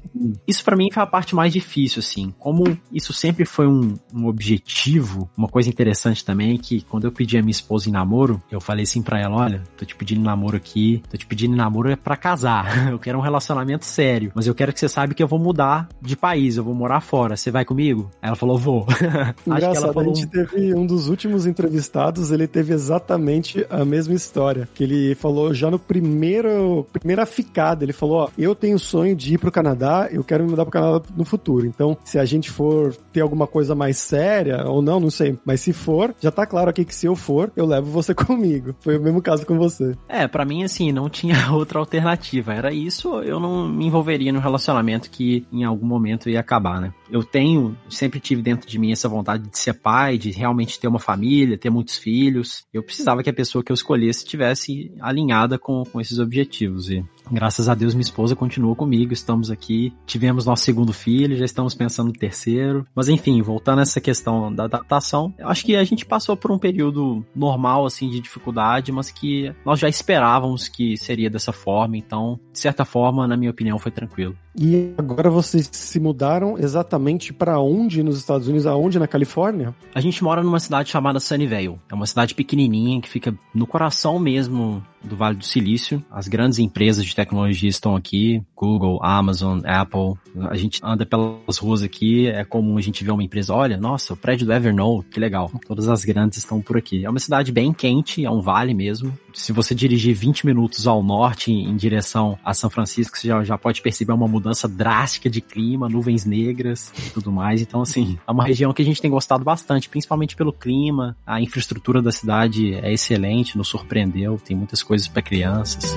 Isso 0.48 0.64
para 0.64 0.76
mim 0.76 0.88
foi 0.92 1.04
a 1.04 1.08
parte 1.08 1.36
mais 1.36 1.54
difícil, 1.54 2.00
assim, 2.00 2.34
como 2.40 2.78
isso 2.92 3.14
sempre 3.14 3.46
foi 3.46 3.68
um, 3.68 3.96
um 4.14 4.28
objetivo, 4.28 5.30
uma 5.38 5.48
coisa 5.48 5.70
interessante 5.70 6.24
também, 6.24 6.58
que 6.58 6.82
quando 6.82 7.06
eu 7.06 7.12
pedi 7.12 7.38
a 7.38 7.42
minha 7.42 7.52
esposa 7.52 7.90
em 7.90 7.92
namoro, 7.92 8.42
eu 8.52 8.60
falei 8.60 8.84
assim 8.84 9.02
pra 9.02 9.20
ela, 9.20 9.36
olha, 9.36 9.64
tô 9.78 9.86
te 9.86 9.96
pedindo 9.96 10.22
namoro 10.22 10.58
aqui, 10.58 11.02
tô 11.10 11.18
te 11.18 11.26
pedindo 11.26 11.56
namoro 11.56 11.90
é 11.90 11.96
pra 11.96 12.16
casar, 12.16 12.90
eu 12.92 13.00
quero 13.00 13.18
um 13.18 13.22
relacionamento 13.22 13.86
sério, 13.86 14.32
mas 14.36 14.48
eu 14.48 14.56
quero 14.56 14.74
que 14.74 14.80
você 14.80 14.90
saiba 14.90 15.14
que 15.14 15.22
eu 15.22 15.28
vou 15.28 15.40
mudar 15.40 15.88
de 16.02 16.16
país, 16.16 16.58
eu 16.58 16.64
vou 16.64 16.74
morar 16.74 17.02
fora, 17.02 17.36
você 17.36 17.52
vai 17.52 17.66
comigo? 17.66 18.10
Aí 18.22 18.28
ela 18.28 18.36
falou, 18.36 18.58
vou. 18.58 18.88
Engraçado, 19.46 20.00
a 20.00 20.04
gente 20.04 20.28
teve 20.28 20.74
um 20.74 20.86
dos 20.86 21.11
últimos 21.12 21.46
entrevistados, 21.46 22.32
ele 22.32 22.48
teve 22.48 22.74
exatamente 22.74 23.66
a 23.70 23.86
mesma 23.86 24.16
história. 24.16 24.68
Que 24.74 24.84
ele 24.84 25.16
falou 25.16 25.54
já 25.54 25.70
no 25.70 25.78
primeiro, 25.78 26.88
primeira 26.92 27.26
ficada, 27.26 27.84
ele 27.84 27.94
falou, 27.94 28.22
ó, 28.22 28.30
eu 28.38 28.56
tenho 28.56 28.80
sonho 28.80 29.16
de 29.16 29.36
ir 29.36 29.38
pro 29.38 29.52
Canadá, 29.52 30.10
eu 30.12 30.24
quero 30.24 30.44
me 30.44 30.50
mudar 30.50 30.64
pro 30.64 30.72
Canadá 30.72 31.06
no 31.16 31.26
futuro. 31.26 31.68
Então, 31.68 31.98
se 32.04 32.18
a 32.18 32.26
gente 32.26 32.50
for 32.50 32.96
ter 33.14 33.22
alguma 33.22 33.46
coisa 33.46 33.76
mais 33.76 33.98
séria, 33.98 34.64
ou 34.66 34.82
não, 34.82 35.00
não 35.00 35.12
sei, 35.12 35.38
mas 35.46 35.62
se 35.62 35.74
for, 35.74 36.16
já 36.20 36.32
tá 36.32 36.46
claro 36.46 36.70
aqui 36.70 36.84
que 36.86 36.96
se 36.96 37.06
eu 37.06 37.16
for, 37.16 37.52
eu 37.56 37.66
levo 37.66 37.92
você 37.92 38.14
comigo. 38.16 38.74
Foi 38.80 38.98
o 38.98 39.02
mesmo 39.02 39.22
caso 39.22 39.46
com 39.46 39.58
você. 39.58 39.96
É, 40.08 40.28
para 40.28 40.46
mim, 40.46 40.64
assim, 40.64 40.92
não 40.92 41.10
tinha 41.10 41.36
outra 41.52 41.80
alternativa. 41.80 42.54
Era 42.54 42.74
isso, 42.74 43.22
eu 43.22 43.40
não 43.40 43.68
me 43.68 43.86
envolveria 43.86 44.32
no 44.32 44.40
relacionamento 44.40 45.10
que 45.10 45.46
em 45.52 45.64
algum 45.64 45.86
momento 45.86 46.30
ia 46.30 46.40
acabar, 46.40 46.80
né? 46.80 46.94
Eu 47.10 47.24
tenho, 47.24 47.76
sempre 47.90 48.20
tive 48.20 48.42
dentro 48.42 48.68
de 48.68 48.80
mim 48.80 48.92
essa 48.92 49.10
vontade 49.10 49.50
de 49.50 49.58
ser 49.58 49.74
pai, 49.74 50.18
de 50.18 50.32
realmente 50.32 50.80
ter 50.80 50.88
uma 50.88 51.00
família, 51.02 51.58
ter 51.58 51.70
muitos 51.70 51.98
filhos. 51.98 52.66
Eu 52.74 52.84
precisava 52.84 53.22
que 53.24 53.30
a 53.30 53.34
pessoa 53.34 53.64
que 53.64 53.72
eu 53.72 53.74
escolhesse 53.74 54.20
estivesse 54.20 54.92
alinhada 55.00 55.58
com, 55.58 55.84
com 55.84 56.00
esses 56.00 56.20
objetivos. 56.20 56.90
E 56.90 57.04
Graças 57.30 57.70
a 57.70 57.76
Deus, 57.76 57.94
minha 57.94 58.02
esposa 58.02 58.36
continua 58.36 58.76
comigo, 58.76 59.14
estamos 59.14 59.52
aqui. 59.52 59.94
Tivemos 60.06 60.46
nosso 60.46 60.64
segundo 60.64 60.94
filho, 60.94 61.36
já 61.36 61.46
estamos 61.46 61.74
pensando 61.74 62.08
no 62.08 62.14
terceiro. 62.14 62.86
Mas 62.96 63.08
enfim, 63.10 63.42
voltando 63.42 63.80
a 63.80 63.82
essa 63.84 64.02
questão 64.02 64.54
da 64.54 64.66
adaptação, 64.66 65.34
eu 65.38 65.48
acho 65.48 65.66
que 65.66 65.76
a 65.76 65.84
gente 65.84 66.06
passou 66.06 66.36
por 66.36 66.52
um 66.52 66.58
período 66.58 67.26
normal, 67.36 67.86
assim, 67.86 68.10
de 68.10 68.20
dificuldade, 68.20 68.92
mas 68.92 69.12
que 69.12 69.54
nós 69.66 69.80
já 69.80 69.88
esperávamos 69.88 70.68
que 70.68 70.98
seria 70.98 71.30
dessa 71.30 71.52
forma. 71.52 71.98
Então, 71.98 72.40
de 72.52 72.60
certa 72.60 72.86
forma, 72.86 73.28
na 73.28 73.38
minha 73.38 73.52
opinião, 73.52 73.80
foi 73.80 73.92
tranquilo. 73.92 74.36
E 74.58 74.94
agora 74.98 75.30
vocês 75.30 75.70
se 75.72 76.00
mudaram 76.00 76.58
exatamente 76.58 77.32
para 77.32 77.60
onde 77.60 78.04
nos 78.04 78.18
Estados 78.18 78.48
Unidos? 78.48 78.68
Aonde 78.68 79.00
na 79.00 79.08
Califórnia? 79.08 79.74
A 79.96 80.02
gente 80.02 80.24
mora 80.24 80.44
numa 80.44 80.60
cidade 80.60 80.90
chamada 80.90 81.20
Sunnyvale. 81.20 81.80
É 81.90 81.96
uma 81.96 82.06
cidade 82.06 82.36
pequenininha 82.36 83.00
que 83.02 83.08
fica 83.08 83.34
no 83.54 83.66
coração 83.66 84.20
mesmo 84.20 84.84
do 85.04 85.16
Vale 85.16 85.38
do 85.38 85.46
Silício. 85.46 86.04
As 86.12 86.28
grandes 86.28 86.60
empresas 86.60 87.06
de 87.06 87.16
tecnologia 87.16 87.70
estão 87.70 87.96
aqui, 87.96 88.42
Google, 88.56 89.00
Amazon, 89.04 89.62
Apple. 89.66 90.14
A 90.50 90.56
gente 90.56 90.80
anda 90.84 91.06
pelas 91.06 91.58
ruas 91.58 91.84
aqui, 91.84 92.28
é 92.28 92.44
comum 92.44 92.78
a 92.78 92.82
gente 92.82 93.04
ver 93.04 93.12
uma 93.12 93.24
empresa, 93.24 93.54
olha, 93.54 93.78
nossa, 93.78 94.14
o 94.14 94.18
prédio 94.18 94.46
do 94.46 94.54
Evernote, 94.54 95.10
que 95.10 95.20
legal. 95.20 95.52
Todas 95.68 95.88
as 95.88 96.06
grandes 96.06 96.38
estão 96.38 96.62
por 96.62 96.78
aqui. 96.78 97.06
É 97.06 97.10
uma 97.10 97.20
cidade 97.20 97.52
bem 97.52 97.74
quente, 97.74 98.26
é 98.26 98.32
um 98.32 98.42
vale 98.42 98.74
mesmo, 98.74 99.14
se 99.34 99.52
você 99.52 99.74
dirigir 99.74 100.14
20 100.14 100.46
minutos 100.46 100.88
ao 100.88 101.04
norte 101.04 101.52
em, 101.52 101.70
em 101.70 101.76
direção 101.76 102.38
a 102.44 102.54
São 102.54 102.70
Francisco, 102.70 103.18
você 103.18 103.28
já, 103.28 103.44
já 103.44 103.58
pode 103.58 103.82
perceber 103.82 104.14
uma 104.14 104.28
mudança 104.28 104.68
drástica 104.68 105.30
de 105.30 105.42
clima, 105.42 105.90
nuvens 105.90 106.26
negras 106.26 106.92
e 107.08 107.10
tudo 107.10 107.32
mais. 107.32 107.62
Então, 107.62 107.82
assim, 107.82 108.18
é 108.28 108.32
uma 108.32 108.44
região 108.44 108.74
que 108.74 108.82
a 108.82 108.86
gente 108.86 109.02
tem 109.02 109.10
gostado 109.10 109.44
bastante, 109.44 109.90
principalmente 109.90 110.36
pelo 110.36 110.54
clima. 110.54 111.16
A 111.26 111.42
infraestrutura 111.42 112.02
da 112.02 112.12
cidade 112.12 112.74
é 112.76 112.92
excelente, 112.92 113.58
nos 113.58 113.68
surpreendeu, 113.68 114.40
tem 114.44 114.56
muitas 114.56 114.84
coisas 114.84 114.91
para 115.08 115.22
crianças. 115.22 115.96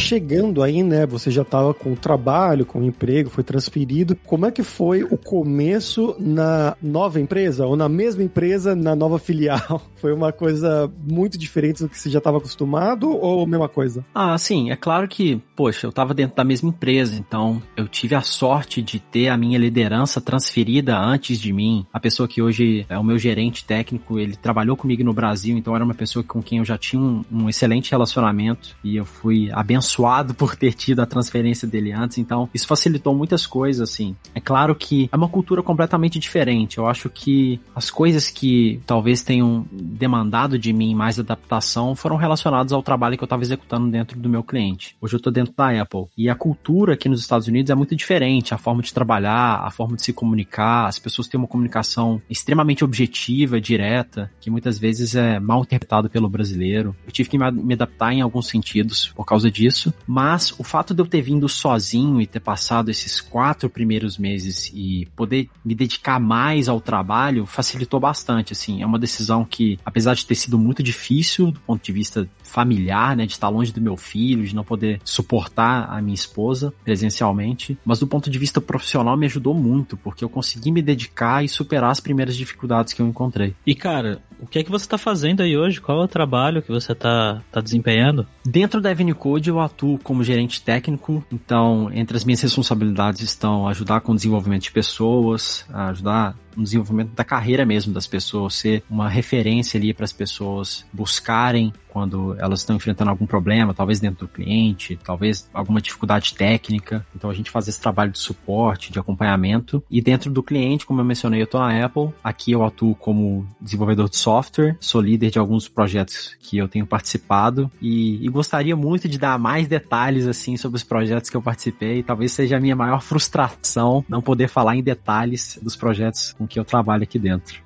Chegando 0.00 0.62
aí, 0.62 0.82
né, 0.82 1.06
você 1.06 1.30
já 1.30 1.42
estava 1.42 1.72
com 1.74 1.92
o 1.92 1.96
trabalho, 1.96 2.64
com 2.64 2.80
o 2.80 2.84
emprego, 2.84 3.30
foi 3.30 3.44
transferido. 3.44 4.16
Como 4.26 4.46
é 4.46 4.50
que 4.50 4.62
foi 4.62 5.04
o 5.04 5.16
começo 5.16 6.16
na 6.18 6.76
nova 6.82 7.20
empresa 7.20 7.66
ou 7.66 7.76
na 7.76 7.88
mesma 7.88 8.22
empresa, 8.22 8.74
na 8.74 8.96
nova 8.96 9.18
filial? 9.18 9.82
Foi 10.00 10.14
uma 10.14 10.32
coisa 10.32 10.90
muito 11.06 11.36
diferente 11.36 11.82
do 11.82 11.88
que 11.88 11.98
você 11.98 12.08
já 12.08 12.18
estava 12.18 12.38
acostumado 12.38 13.10
ou 13.10 13.44
a 13.44 13.46
mesma 13.46 13.68
coisa? 13.68 14.02
Ah, 14.14 14.36
sim, 14.38 14.70
é 14.70 14.76
claro 14.76 15.06
que, 15.06 15.42
poxa, 15.54 15.86
eu 15.86 15.90
estava 15.90 16.14
dentro 16.14 16.34
da 16.34 16.42
mesma 16.42 16.70
empresa, 16.70 17.14
então 17.16 17.62
eu 17.76 17.86
tive 17.86 18.14
a 18.14 18.22
sorte 18.22 18.80
de 18.80 18.98
ter 18.98 19.28
a 19.28 19.36
minha 19.36 19.58
liderança 19.58 20.18
transferida 20.18 20.98
antes 20.98 21.38
de 21.38 21.52
mim. 21.52 21.84
A 21.92 22.00
pessoa 22.00 22.26
que 22.26 22.40
hoje 22.40 22.86
é 22.88 22.98
o 22.98 23.04
meu 23.04 23.18
gerente 23.18 23.62
técnico, 23.62 24.18
ele 24.18 24.36
trabalhou 24.36 24.74
comigo 24.74 25.04
no 25.04 25.12
Brasil, 25.12 25.58
então 25.58 25.74
era 25.76 25.84
uma 25.84 25.92
pessoa 25.92 26.24
com 26.24 26.42
quem 26.42 26.58
eu 26.58 26.64
já 26.64 26.78
tinha 26.78 27.02
um, 27.02 27.22
um 27.30 27.48
excelente 27.50 27.90
relacionamento 27.90 28.74
e 28.82 28.96
eu 28.96 29.04
fui 29.04 29.50
abençoado 29.52 29.89
abençoado 29.90 30.34
por 30.34 30.54
ter 30.54 30.72
tido 30.74 31.00
a 31.00 31.06
transferência 31.06 31.66
dele 31.66 31.92
antes, 31.92 32.18
então 32.18 32.48
isso 32.54 32.66
facilitou 32.66 33.14
muitas 33.14 33.46
coisas, 33.46 33.90
assim. 33.90 34.14
É 34.34 34.40
claro 34.40 34.74
que 34.74 35.08
é 35.12 35.16
uma 35.16 35.28
cultura 35.28 35.62
completamente 35.62 36.18
diferente. 36.18 36.78
Eu 36.78 36.86
acho 36.86 37.08
que 37.10 37.60
as 37.74 37.90
coisas 37.90 38.30
que 38.30 38.80
talvez 38.86 39.22
tenham 39.22 39.66
demandado 39.72 40.58
de 40.58 40.72
mim 40.72 40.94
mais 40.94 41.18
adaptação 41.18 41.94
foram 41.94 42.16
relacionadas 42.16 42.72
ao 42.72 42.82
trabalho 42.82 43.16
que 43.16 43.22
eu 43.22 43.26
estava 43.26 43.42
executando 43.42 43.90
dentro 43.90 44.18
do 44.18 44.28
meu 44.28 44.42
cliente. 44.42 44.96
Hoje 45.00 45.14
eu 45.14 45.18
estou 45.18 45.32
dentro 45.32 45.52
da 45.56 45.80
Apple 45.80 46.06
e 46.16 46.28
a 46.28 46.34
cultura 46.34 46.94
aqui 46.94 47.08
nos 47.08 47.20
Estados 47.20 47.48
Unidos 47.48 47.70
é 47.70 47.74
muito 47.74 47.96
diferente. 47.96 48.54
A 48.54 48.58
forma 48.58 48.82
de 48.82 48.92
trabalhar, 48.92 49.62
a 49.64 49.70
forma 49.70 49.96
de 49.96 50.02
se 50.02 50.12
comunicar, 50.12 50.86
as 50.86 50.98
pessoas 50.98 51.28
têm 51.28 51.38
uma 51.38 51.48
comunicação 51.48 52.20
extremamente 52.28 52.84
objetiva, 52.84 53.60
direta, 53.60 54.30
que 54.40 54.50
muitas 54.50 54.78
vezes 54.78 55.14
é 55.14 55.40
mal 55.40 55.62
interpretada 55.62 56.08
pelo 56.08 56.28
brasileiro. 56.28 56.94
Eu 57.06 57.12
tive 57.12 57.28
que 57.28 57.38
me 57.38 57.74
adaptar 57.74 58.12
em 58.12 58.20
alguns 58.20 58.48
sentidos 58.48 59.08
por 59.08 59.24
causa 59.24 59.50
disso 59.50 59.79
isso, 59.80 59.94
mas 60.06 60.52
o 60.58 60.62
fato 60.62 60.92
de 60.92 61.00
eu 61.00 61.06
ter 61.06 61.22
vindo 61.22 61.48
sozinho 61.48 62.20
e 62.20 62.26
ter 62.26 62.40
passado 62.40 62.90
esses 62.90 63.20
quatro 63.20 63.70
primeiros 63.70 64.18
meses 64.18 64.70
e 64.74 65.08
poder 65.16 65.48
me 65.64 65.74
dedicar 65.74 66.20
mais 66.20 66.68
ao 66.68 66.80
trabalho 66.80 67.46
facilitou 67.46 67.98
bastante, 67.98 68.52
assim. 68.52 68.82
É 68.82 68.86
uma 68.86 68.98
decisão 68.98 69.44
que, 69.44 69.78
apesar 69.84 70.14
de 70.14 70.26
ter 70.26 70.34
sido 70.34 70.58
muito 70.58 70.82
difícil 70.82 71.50
do 71.50 71.60
ponto 71.60 71.82
de 71.82 71.92
vista 71.92 72.28
familiar, 72.42 73.16
né, 73.16 73.26
de 73.26 73.32
estar 73.32 73.48
longe 73.48 73.72
do 73.72 73.80
meu 73.80 73.96
filho, 73.96 74.44
de 74.44 74.54
não 74.54 74.64
poder 74.64 75.00
suportar 75.04 75.88
a 75.90 76.02
minha 76.02 76.14
esposa 76.14 76.72
presencialmente, 76.84 77.78
mas 77.84 77.98
do 77.98 78.06
ponto 78.06 78.28
de 78.28 78.38
vista 78.38 78.60
profissional 78.60 79.16
me 79.16 79.26
ajudou 79.26 79.54
muito, 79.54 79.96
porque 79.96 80.24
eu 80.24 80.28
consegui 80.28 80.70
me 80.70 80.82
dedicar 80.82 81.44
e 81.44 81.48
superar 81.48 81.90
as 81.90 82.00
primeiras 82.00 82.36
dificuldades 82.36 82.92
que 82.92 83.00
eu 83.00 83.06
encontrei. 83.06 83.54
E 83.66 83.74
cara, 83.74 84.20
o 84.40 84.46
que 84.46 84.58
é 84.58 84.64
que 84.64 84.70
você 84.70 84.84
está 84.84 84.98
fazendo 84.98 85.42
aí 85.42 85.56
hoje? 85.56 85.80
Qual 85.80 86.00
é 86.00 86.04
o 86.04 86.08
trabalho 86.08 86.62
que 86.62 86.70
você 86.70 86.92
está 86.92 87.42
tá 87.52 87.60
desempenhando? 87.60 88.26
Dentro 88.44 88.80
da 88.80 88.90
Avenue 88.90 89.14
Code 89.14 89.50
eu 89.50 89.60
atuo 89.60 89.98
como 89.98 90.24
gerente 90.24 90.62
técnico, 90.62 91.24
então 91.30 91.90
entre 91.92 92.16
as 92.16 92.24
minhas 92.24 92.40
responsabilidades 92.40 93.20
estão 93.22 93.68
ajudar 93.68 94.00
com 94.00 94.12
o 94.12 94.16
desenvolvimento 94.16 94.62
de 94.62 94.72
pessoas, 94.72 95.66
ajudar 95.72 96.34
no 96.56 96.64
desenvolvimento 96.64 97.12
da 97.14 97.24
carreira 97.24 97.64
mesmo 97.64 97.92
das 97.92 98.06
pessoas, 98.06 98.54
ser 98.54 98.82
uma 98.88 99.08
referência 99.08 99.78
ali 99.78 99.92
para 99.92 100.04
as 100.04 100.12
pessoas 100.12 100.84
buscarem 100.92 101.72
quando 101.90 102.36
elas 102.38 102.60
estão 102.60 102.76
enfrentando 102.76 103.10
algum 103.10 103.26
problema, 103.26 103.74
talvez 103.74 104.00
dentro 104.00 104.26
do 104.26 104.28
cliente, 104.28 104.98
talvez 105.02 105.48
alguma 105.52 105.80
dificuldade 105.80 106.34
técnica. 106.34 107.04
Então 107.14 107.28
a 107.28 107.34
gente 107.34 107.50
faz 107.50 107.68
esse 107.68 107.80
trabalho 107.80 108.12
de 108.12 108.18
suporte, 108.18 108.92
de 108.92 108.98
acompanhamento. 108.98 109.82
E 109.90 110.00
dentro 110.00 110.30
do 110.30 110.42
cliente, 110.42 110.86
como 110.86 111.00
eu 111.00 111.04
mencionei, 111.04 111.40
eu 111.40 111.44
estou 111.44 111.60
na 111.60 111.84
Apple. 111.84 112.10
Aqui 112.22 112.52
eu 112.52 112.64
atuo 112.64 112.94
como 112.94 113.46
desenvolvedor 113.60 114.08
de 114.08 114.16
software, 114.16 114.76
sou 114.80 115.00
líder 115.00 115.30
de 115.30 115.38
alguns 115.38 115.68
projetos 115.68 116.36
que 116.40 116.56
eu 116.56 116.68
tenho 116.68 116.86
participado 116.86 117.70
e, 117.80 118.24
e 118.24 118.28
gostaria 118.28 118.76
muito 118.76 119.08
de 119.08 119.18
dar 119.18 119.38
mais 119.38 119.66
detalhes 119.66 120.26
assim 120.26 120.56
sobre 120.56 120.76
os 120.76 120.84
projetos 120.84 121.28
que 121.28 121.36
eu 121.36 121.42
participei. 121.42 122.02
Talvez 122.02 122.32
seja 122.32 122.56
a 122.56 122.60
minha 122.60 122.76
maior 122.76 123.02
frustração 123.02 124.04
não 124.08 124.22
poder 124.22 124.48
falar 124.48 124.76
em 124.76 124.82
detalhes 124.82 125.58
dos 125.60 125.74
projetos 125.74 126.34
com 126.38 126.46
que 126.50 126.58
eu 126.58 126.64
trabalho 126.64 127.04
aqui 127.04 127.18
dentro. 127.18 127.62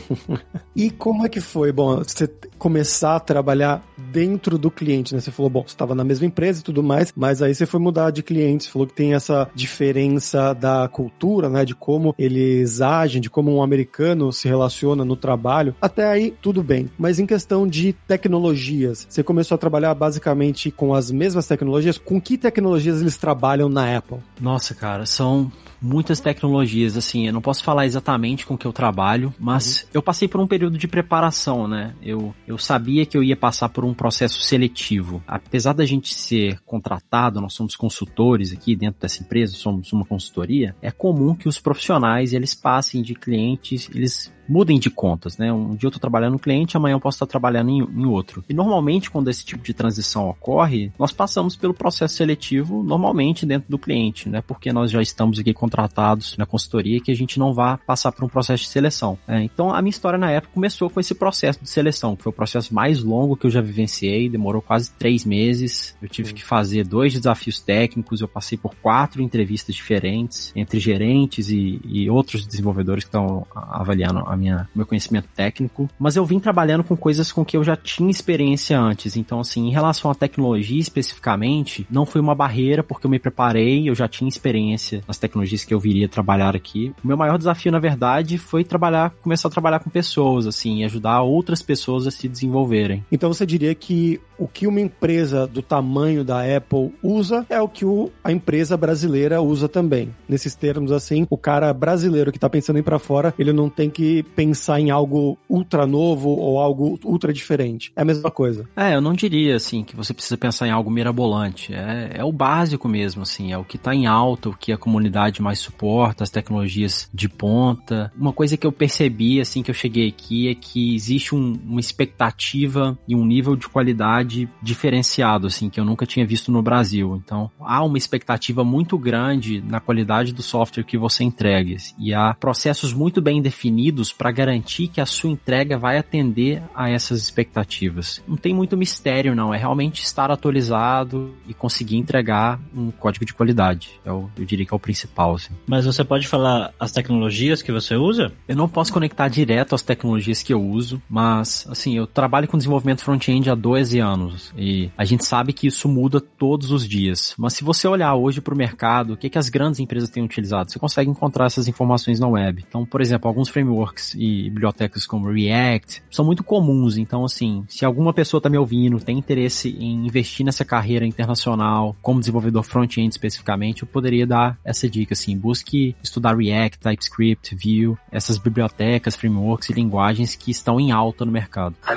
e 0.74 0.90
como 0.90 1.24
é 1.24 1.28
que 1.28 1.40
foi? 1.40 1.70
Bom, 1.70 2.02
você 2.02 2.28
começar 2.58 3.16
a 3.16 3.20
trabalhar 3.20 3.82
dentro 3.96 4.58
do 4.58 4.70
cliente, 4.70 5.14
né? 5.14 5.20
Você 5.20 5.30
falou, 5.30 5.48
bom, 5.48 5.62
você 5.62 5.68
estava 5.68 5.94
na 5.94 6.02
mesma 6.02 6.26
empresa 6.26 6.60
e 6.60 6.62
tudo 6.64 6.82
mais, 6.82 7.12
mas 7.16 7.40
aí 7.40 7.54
você 7.54 7.64
foi 7.64 7.78
mudar 7.78 8.10
de 8.10 8.22
cliente, 8.22 8.64
você 8.64 8.70
falou 8.70 8.86
que 8.86 8.94
tem 8.94 9.14
essa 9.14 9.48
diferença 9.54 10.52
da 10.52 10.88
cultura, 10.88 11.48
né? 11.48 11.64
De 11.64 11.74
como 11.74 12.14
eles 12.18 12.80
agem, 12.80 13.20
de 13.20 13.30
como 13.30 13.54
um 13.54 13.62
americano 13.62 14.32
se 14.32 14.48
relaciona 14.48 15.04
no 15.04 15.16
trabalho. 15.16 15.74
Até 15.80 16.06
aí, 16.06 16.34
tudo 16.42 16.62
bem. 16.62 16.90
Mas 16.98 17.20
em 17.20 17.26
questão 17.26 17.66
de 17.66 17.92
tecnologias, 17.92 19.06
você 19.08 19.22
começou 19.22 19.54
a 19.54 19.58
trabalhar 19.58 19.94
basicamente 19.94 20.70
com 20.72 20.92
as 20.92 21.10
mesmas 21.12 21.46
tecnologias? 21.46 21.96
Com 21.96 22.20
que 22.20 22.36
tecnologias 22.36 23.00
eles 23.00 23.16
trabalham 23.16 23.68
na 23.68 23.96
Apple? 23.96 24.18
Nossa, 24.40 24.74
cara, 24.74 25.06
são 25.06 25.50
muitas 25.86 26.20
tecnologias, 26.20 26.96
assim, 26.96 27.26
eu 27.26 27.32
não 27.32 27.40
posso 27.40 27.62
falar 27.62 27.86
exatamente 27.86 28.44
com 28.44 28.54
o 28.54 28.58
que 28.58 28.66
eu 28.66 28.72
trabalho, 28.72 29.32
mas 29.38 29.82
uhum. 29.82 29.88
eu 29.94 30.02
passei 30.02 30.26
por 30.26 30.40
um 30.40 30.46
período 30.46 30.76
de 30.76 30.88
preparação, 30.88 31.68
né? 31.68 31.94
Eu, 32.02 32.34
eu 32.46 32.58
sabia 32.58 33.06
que 33.06 33.16
eu 33.16 33.22
ia 33.22 33.36
passar 33.36 33.68
por 33.68 33.84
um 33.84 33.94
processo 33.94 34.40
seletivo. 34.40 35.22
Apesar 35.26 35.72
da 35.72 35.86
gente 35.86 36.12
ser 36.14 36.60
contratado, 36.64 37.40
nós 37.40 37.54
somos 37.54 37.76
consultores 37.76 38.52
aqui 38.52 38.74
dentro 38.74 39.00
dessa 39.00 39.22
empresa, 39.22 39.54
somos 39.54 39.92
uma 39.92 40.04
consultoria, 40.04 40.74
é 40.82 40.90
comum 40.90 41.34
que 41.34 41.48
os 41.48 41.60
profissionais, 41.60 42.32
eles 42.32 42.54
passem 42.54 43.02
de 43.02 43.14
clientes, 43.14 43.88
eles 43.94 44.32
mudem 44.48 44.78
de 44.78 44.90
contas, 44.90 45.38
né? 45.38 45.52
Um 45.52 45.74
dia 45.74 45.88
eu 45.88 45.90
tô 45.90 45.98
trabalhando 45.98 46.34
no 46.34 46.38
cliente, 46.38 46.76
amanhã 46.76 46.94
eu 46.94 47.00
posso 47.00 47.16
estar 47.16 47.26
trabalhando 47.26 47.70
em, 47.70 47.78
em, 47.80 48.06
outro. 48.06 48.44
E 48.48 48.54
normalmente, 48.54 49.10
quando 49.10 49.28
esse 49.28 49.44
tipo 49.44 49.62
de 49.62 49.74
transição 49.74 50.28
ocorre, 50.28 50.92
nós 50.98 51.12
passamos 51.12 51.56
pelo 51.56 51.74
processo 51.74 52.14
seletivo 52.14 52.82
normalmente 52.82 53.46
dentro 53.46 53.70
do 53.70 53.78
cliente, 53.78 54.28
né? 54.28 54.42
Porque 54.42 54.72
nós 54.72 54.90
já 54.90 55.02
estamos 55.02 55.38
aqui 55.38 55.52
contratados 55.52 56.36
na 56.36 56.46
consultoria 56.46 57.00
que 57.00 57.10
a 57.10 57.16
gente 57.16 57.38
não 57.38 57.52
vá 57.52 57.78
passar 57.78 58.12
por 58.12 58.24
um 58.24 58.28
processo 58.28 58.64
de 58.64 58.68
seleção. 58.68 59.18
Né? 59.26 59.44
Então, 59.44 59.70
a 59.70 59.80
minha 59.82 59.90
história 59.90 60.18
na 60.18 60.30
época 60.30 60.54
começou 60.54 60.88
com 60.90 61.00
esse 61.00 61.14
processo 61.14 61.60
de 61.62 61.68
seleção, 61.68 62.16
que 62.16 62.22
foi 62.22 62.30
o 62.30 62.34
processo 62.34 62.74
mais 62.74 63.02
longo 63.02 63.36
que 63.36 63.46
eu 63.46 63.50
já 63.50 63.60
vivenciei, 63.60 64.28
demorou 64.28 64.62
quase 64.62 64.90
três 64.92 65.24
meses. 65.24 65.96
Eu 66.00 66.08
tive 66.08 66.32
que 66.32 66.44
fazer 66.44 66.84
dois 66.86 67.12
desafios 67.12 67.60
técnicos, 67.60 68.20
eu 68.20 68.28
passei 68.28 68.56
por 68.58 68.74
quatro 68.76 69.22
entrevistas 69.22 69.74
diferentes 69.74 70.52
entre 70.54 70.78
gerentes 70.78 71.48
e, 71.48 71.80
e 71.84 72.10
outros 72.10 72.46
desenvolvedores 72.46 73.04
que 73.04 73.08
estão 73.08 73.46
avaliando 73.54 74.20
a 74.26 74.35
minha 74.36 74.68
meu 74.74 74.86
conhecimento 74.86 75.28
técnico, 75.34 75.88
mas 75.98 76.16
eu 76.16 76.24
vim 76.24 76.38
trabalhando 76.38 76.84
com 76.84 76.96
coisas 76.96 77.32
com 77.32 77.44
que 77.44 77.56
eu 77.56 77.64
já 77.64 77.76
tinha 77.76 78.10
experiência 78.10 78.78
antes. 78.78 79.16
Então, 79.16 79.40
assim, 79.40 79.66
em 79.66 79.70
relação 79.70 80.10
à 80.10 80.14
tecnologia 80.14 80.80
especificamente, 80.80 81.86
não 81.90 82.06
foi 82.06 82.20
uma 82.20 82.34
barreira 82.34 82.82
porque 82.82 83.06
eu 83.06 83.10
me 83.10 83.18
preparei, 83.18 83.88
eu 83.88 83.94
já 83.94 84.08
tinha 84.08 84.28
experiência 84.28 85.02
nas 85.06 85.18
tecnologias 85.18 85.64
que 85.64 85.72
eu 85.72 85.80
viria 85.80 86.08
trabalhar 86.08 86.54
aqui. 86.54 86.92
O 87.02 87.06
meu 87.06 87.16
maior 87.16 87.38
desafio, 87.38 87.72
na 87.72 87.78
verdade, 87.78 88.38
foi 88.38 88.64
trabalhar, 88.64 89.10
começar 89.22 89.48
a 89.48 89.50
trabalhar 89.50 89.80
com 89.80 89.90
pessoas, 89.90 90.46
assim, 90.46 90.84
ajudar 90.84 91.22
outras 91.22 91.62
pessoas 91.62 92.06
a 92.06 92.10
se 92.10 92.28
desenvolverem. 92.28 93.04
Então, 93.10 93.32
você 93.32 93.46
diria 93.46 93.74
que 93.74 94.20
o 94.38 94.46
que 94.46 94.66
uma 94.66 94.80
empresa 94.80 95.46
do 95.46 95.62
tamanho 95.62 96.22
da 96.22 96.42
Apple 96.56 96.92
usa 97.02 97.46
é 97.48 97.60
o 97.60 97.68
que 97.68 97.84
o, 97.84 98.10
a 98.22 98.30
empresa 98.30 98.76
brasileira 98.76 99.40
usa 99.40 99.68
também. 99.68 100.14
Nesses 100.28 100.54
termos, 100.54 100.92
assim, 100.92 101.26
o 101.30 101.38
cara 101.38 101.72
brasileiro 101.72 102.32
que 102.32 102.38
tá 102.38 102.48
pensando 102.48 102.76
em 102.76 102.80
ir 102.80 102.82
para 102.82 102.98
fora, 102.98 103.32
ele 103.38 103.52
não 103.52 103.70
tem 103.70 103.88
que 103.88 104.24
pensar 104.34 104.80
em 104.80 104.90
algo 104.90 105.38
ultra 105.48 105.86
novo 105.86 106.30
ou 106.30 106.58
algo 106.58 106.98
ultra 107.04 107.32
diferente. 107.32 107.92
É 107.96 108.02
a 108.02 108.04
mesma 108.04 108.30
coisa. 108.30 108.68
É, 108.76 108.94
eu 108.94 109.00
não 109.00 109.12
diria 109.12 109.56
assim 109.56 109.82
que 109.82 109.96
você 109.96 110.12
precisa 110.14 110.36
pensar 110.36 110.66
em 110.66 110.70
algo 110.70 110.90
mirabolante. 110.90 111.74
É, 111.74 112.12
é 112.14 112.24
o 112.24 112.32
básico 112.32 112.88
mesmo, 112.88 113.22
assim, 113.22 113.52
é 113.52 113.58
o 113.58 113.64
que 113.64 113.76
está 113.76 113.94
em 113.94 114.06
alta, 114.06 114.48
o 114.48 114.56
que 114.56 114.72
a 114.72 114.78
comunidade 114.78 115.42
mais 115.42 115.58
suporta, 115.58 116.24
as 116.24 116.30
tecnologias 116.30 117.08
de 117.12 117.28
ponta. 117.28 118.12
Uma 118.16 118.32
coisa 118.32 118.56
que 118.56 118.66
eu 118.66 118.72
percebi 118.72 119.40
assim 119.40 119.62
que 119.62 119.70
eu 119.70 119.74
cheguei 119.74 120.08
aqui 120.08 120.48
é 120.48 120.54
que 120.54 120.94
existe 120.94 121.34
um, 121.34 121.58
uma 121.64 121.80
expectativa 121.80 122.98
e 123.08 123.14
um 123.14 123.24
nível 123.24 123.56
de 123.56 123.68
qualidade 123.68 124.48
diferenciado, 124.62 125.46
assim, 125.46 125.68
que 125.68 125.80
eu 125.80 125.84
nunca 125.84 126.06
tinha 126.06 126.26
visto 126.26 126.52
no 126.52 126.62
Brasil. 126.62 127.20
Então, 127.24 127.50
há 127.60 127.82
uma 127.82 127.98
expectativa 127.98 128.64
muito 128.64 128.98
grande 128.98 129.60
na 129.60 129.80
qualidade 129.80 130.32
do 130.32 130.42
software 130.42 130.84
que 130.84 130.98
você 130.98 131.24
entrega. 131.24 131.66
E 131.98 132.14
há 132.14 132.34
processos 132.34 132.92
muito 132.92 133.20
bem 133.20 133.40
definidos 133.40 134.12
para 134.16 134.30
garantir 134.30 134.88
que 134.88 135.00
a 135.00 135.06
sua 135.06 135.30
entrega 135.30 135.78
vai 135.78 135.98
atender 135.98 136.62
a 136.74 136.90
essas 136.90 137.22
expectativas. 137.22 138.22
Não 138.26 138.36
tem 138.36 138.54
muito 138.54 138.76
mistério, 138.76 139.34
não. 139.34 139.52
É 139.52 139.58
realmente 139.58 140.02
estar 140.02 140.30
atualizado 140.30 141.34
e 141.46 141.54
conseguir 141.54 141.96
entregar 141.96 142.58
um 142.74 142.90
código 142.90 143.24
de 143.24 143.34
qualidade. 143.34 144.00
Eu, 144.04 144.30
é 144.36 144.40
eu 144.40 144.44
diria 144.44 144.66
que 144.66 144.72
é 144.72 144.76
o 144.76 144.80
principal. 144.80 145.34
Assim. 145.34 145.54
Mas 145.66 145.84
você 145.84 146.04
pode 146.04 146.26
falar 146.26 146.72
as 146.78 146.92
tecnologias 146.92 147.62
que 147.62 147.72
você 147.72 147.96
usa? 147.96 148.32
Eu 148.48 148.56
não 148.56 148.68
posso 148.68 148.92
conectar 148.92 149.28
direto 149.28 149.74
às 149.74 149.82
tecnologias 149.82 150.42
que 150.42 150.52
eu 150.52 150.62
uso, 150.62 151.00
mas, 151.08 151.66
assim, 151.68 151.96
eu 151.96 152.06
trabalho 152.06 152.48
com 152.48 152.56
desenvolvimento 152.56 153.02
front-end 153.02 153.50
há 153.50 153.54
12 153.54 153.98
anos 153.98 154.52
e 154.56 154.90
a 154.96 155.04
gente 155.04 155.24
sabe 155.24 155.52
que 155.52 155.66
isso 155.66 155.88
muda 155.88 156.20
todos 156.20 156.70
os 156.70 156.88
dias. 156.88 157.34
Mas 157.38 157.54
se 157.54 157.64
você 157.64 157.86
olhar 157.86 158.14
hoje 158.14 158.40
para 158.40 158.54
o 158.54 158.56
mercado, 158.56 159.12
o 159.14 159.16
que, 159.16 159.28
que 159.28 159.38
as 159.38 159.48
grandes 159.48 159.80
empresas 159.80 160.10
têm 160.10 160.22
utilizado? 160.22 160.70
Você 160.70 160.78
consegue 160.78 161.10
encontrar 161.10 161.46
essas 161.46 161.68
informações 161.68 162.20
na 162.20 162.28
web. 162.28 162.64
Então, 162.66 162.84
por 162.84 163.00
exemplo, 163.00 163.28
alguns 163.28 163.48
frameworks 163.48 164.05
e 164.14 164.44
bibliotecas 164.50 165.06
como 165.06 165.30
React 165.30 166.02
são 166.10 166.24
muito 166.24 166.44
comuns. 166.44 166.96
Então, 166.96 167.24
assim, 167.24 167.64
se 167.68 167.84
alguma 167.84 168.12
pessoa 168.12 168.38
está 168.38 168.48
me 168.48 168.58
ouvindo, 168.58 169.00
tem 169.00 169.18
interesse 169.18 169.70
em 169.70 170.06
investir 170.06 170.44
nessa 170.44 170.64
carreira 170.64 171.06
internacional, 171.06 171.96
como 172.00 172.20
desenvolvedor 172.20 172.62
front-end 172.62 173.10
especificamente, 173.10 173.82
eu 173.82 173.88
poderia 173.88 174.26
dar 174.26 174.58
essa 174.64 174.88
dica, 174.88 175.14
assim, 175.14 175.36
busque 175.36 175.96
estudar 176.02 176.36
React, 176.36 176.78
TypeScript, 176.78 177.54
Vue, 177.54 177.96
essas 178.10 178.38
bibliotecas, 178.38 179.16
frameworks 179.16 179.70
e 179.70 179.72
linguagens 179.72 180.34
que 180.34 180.50
estão 180.50 180.80
em 180.80 180.92
alta 180.92 181.24
no 181.24 181.32
mercado. 181.32 181.74
A 181.86 181.94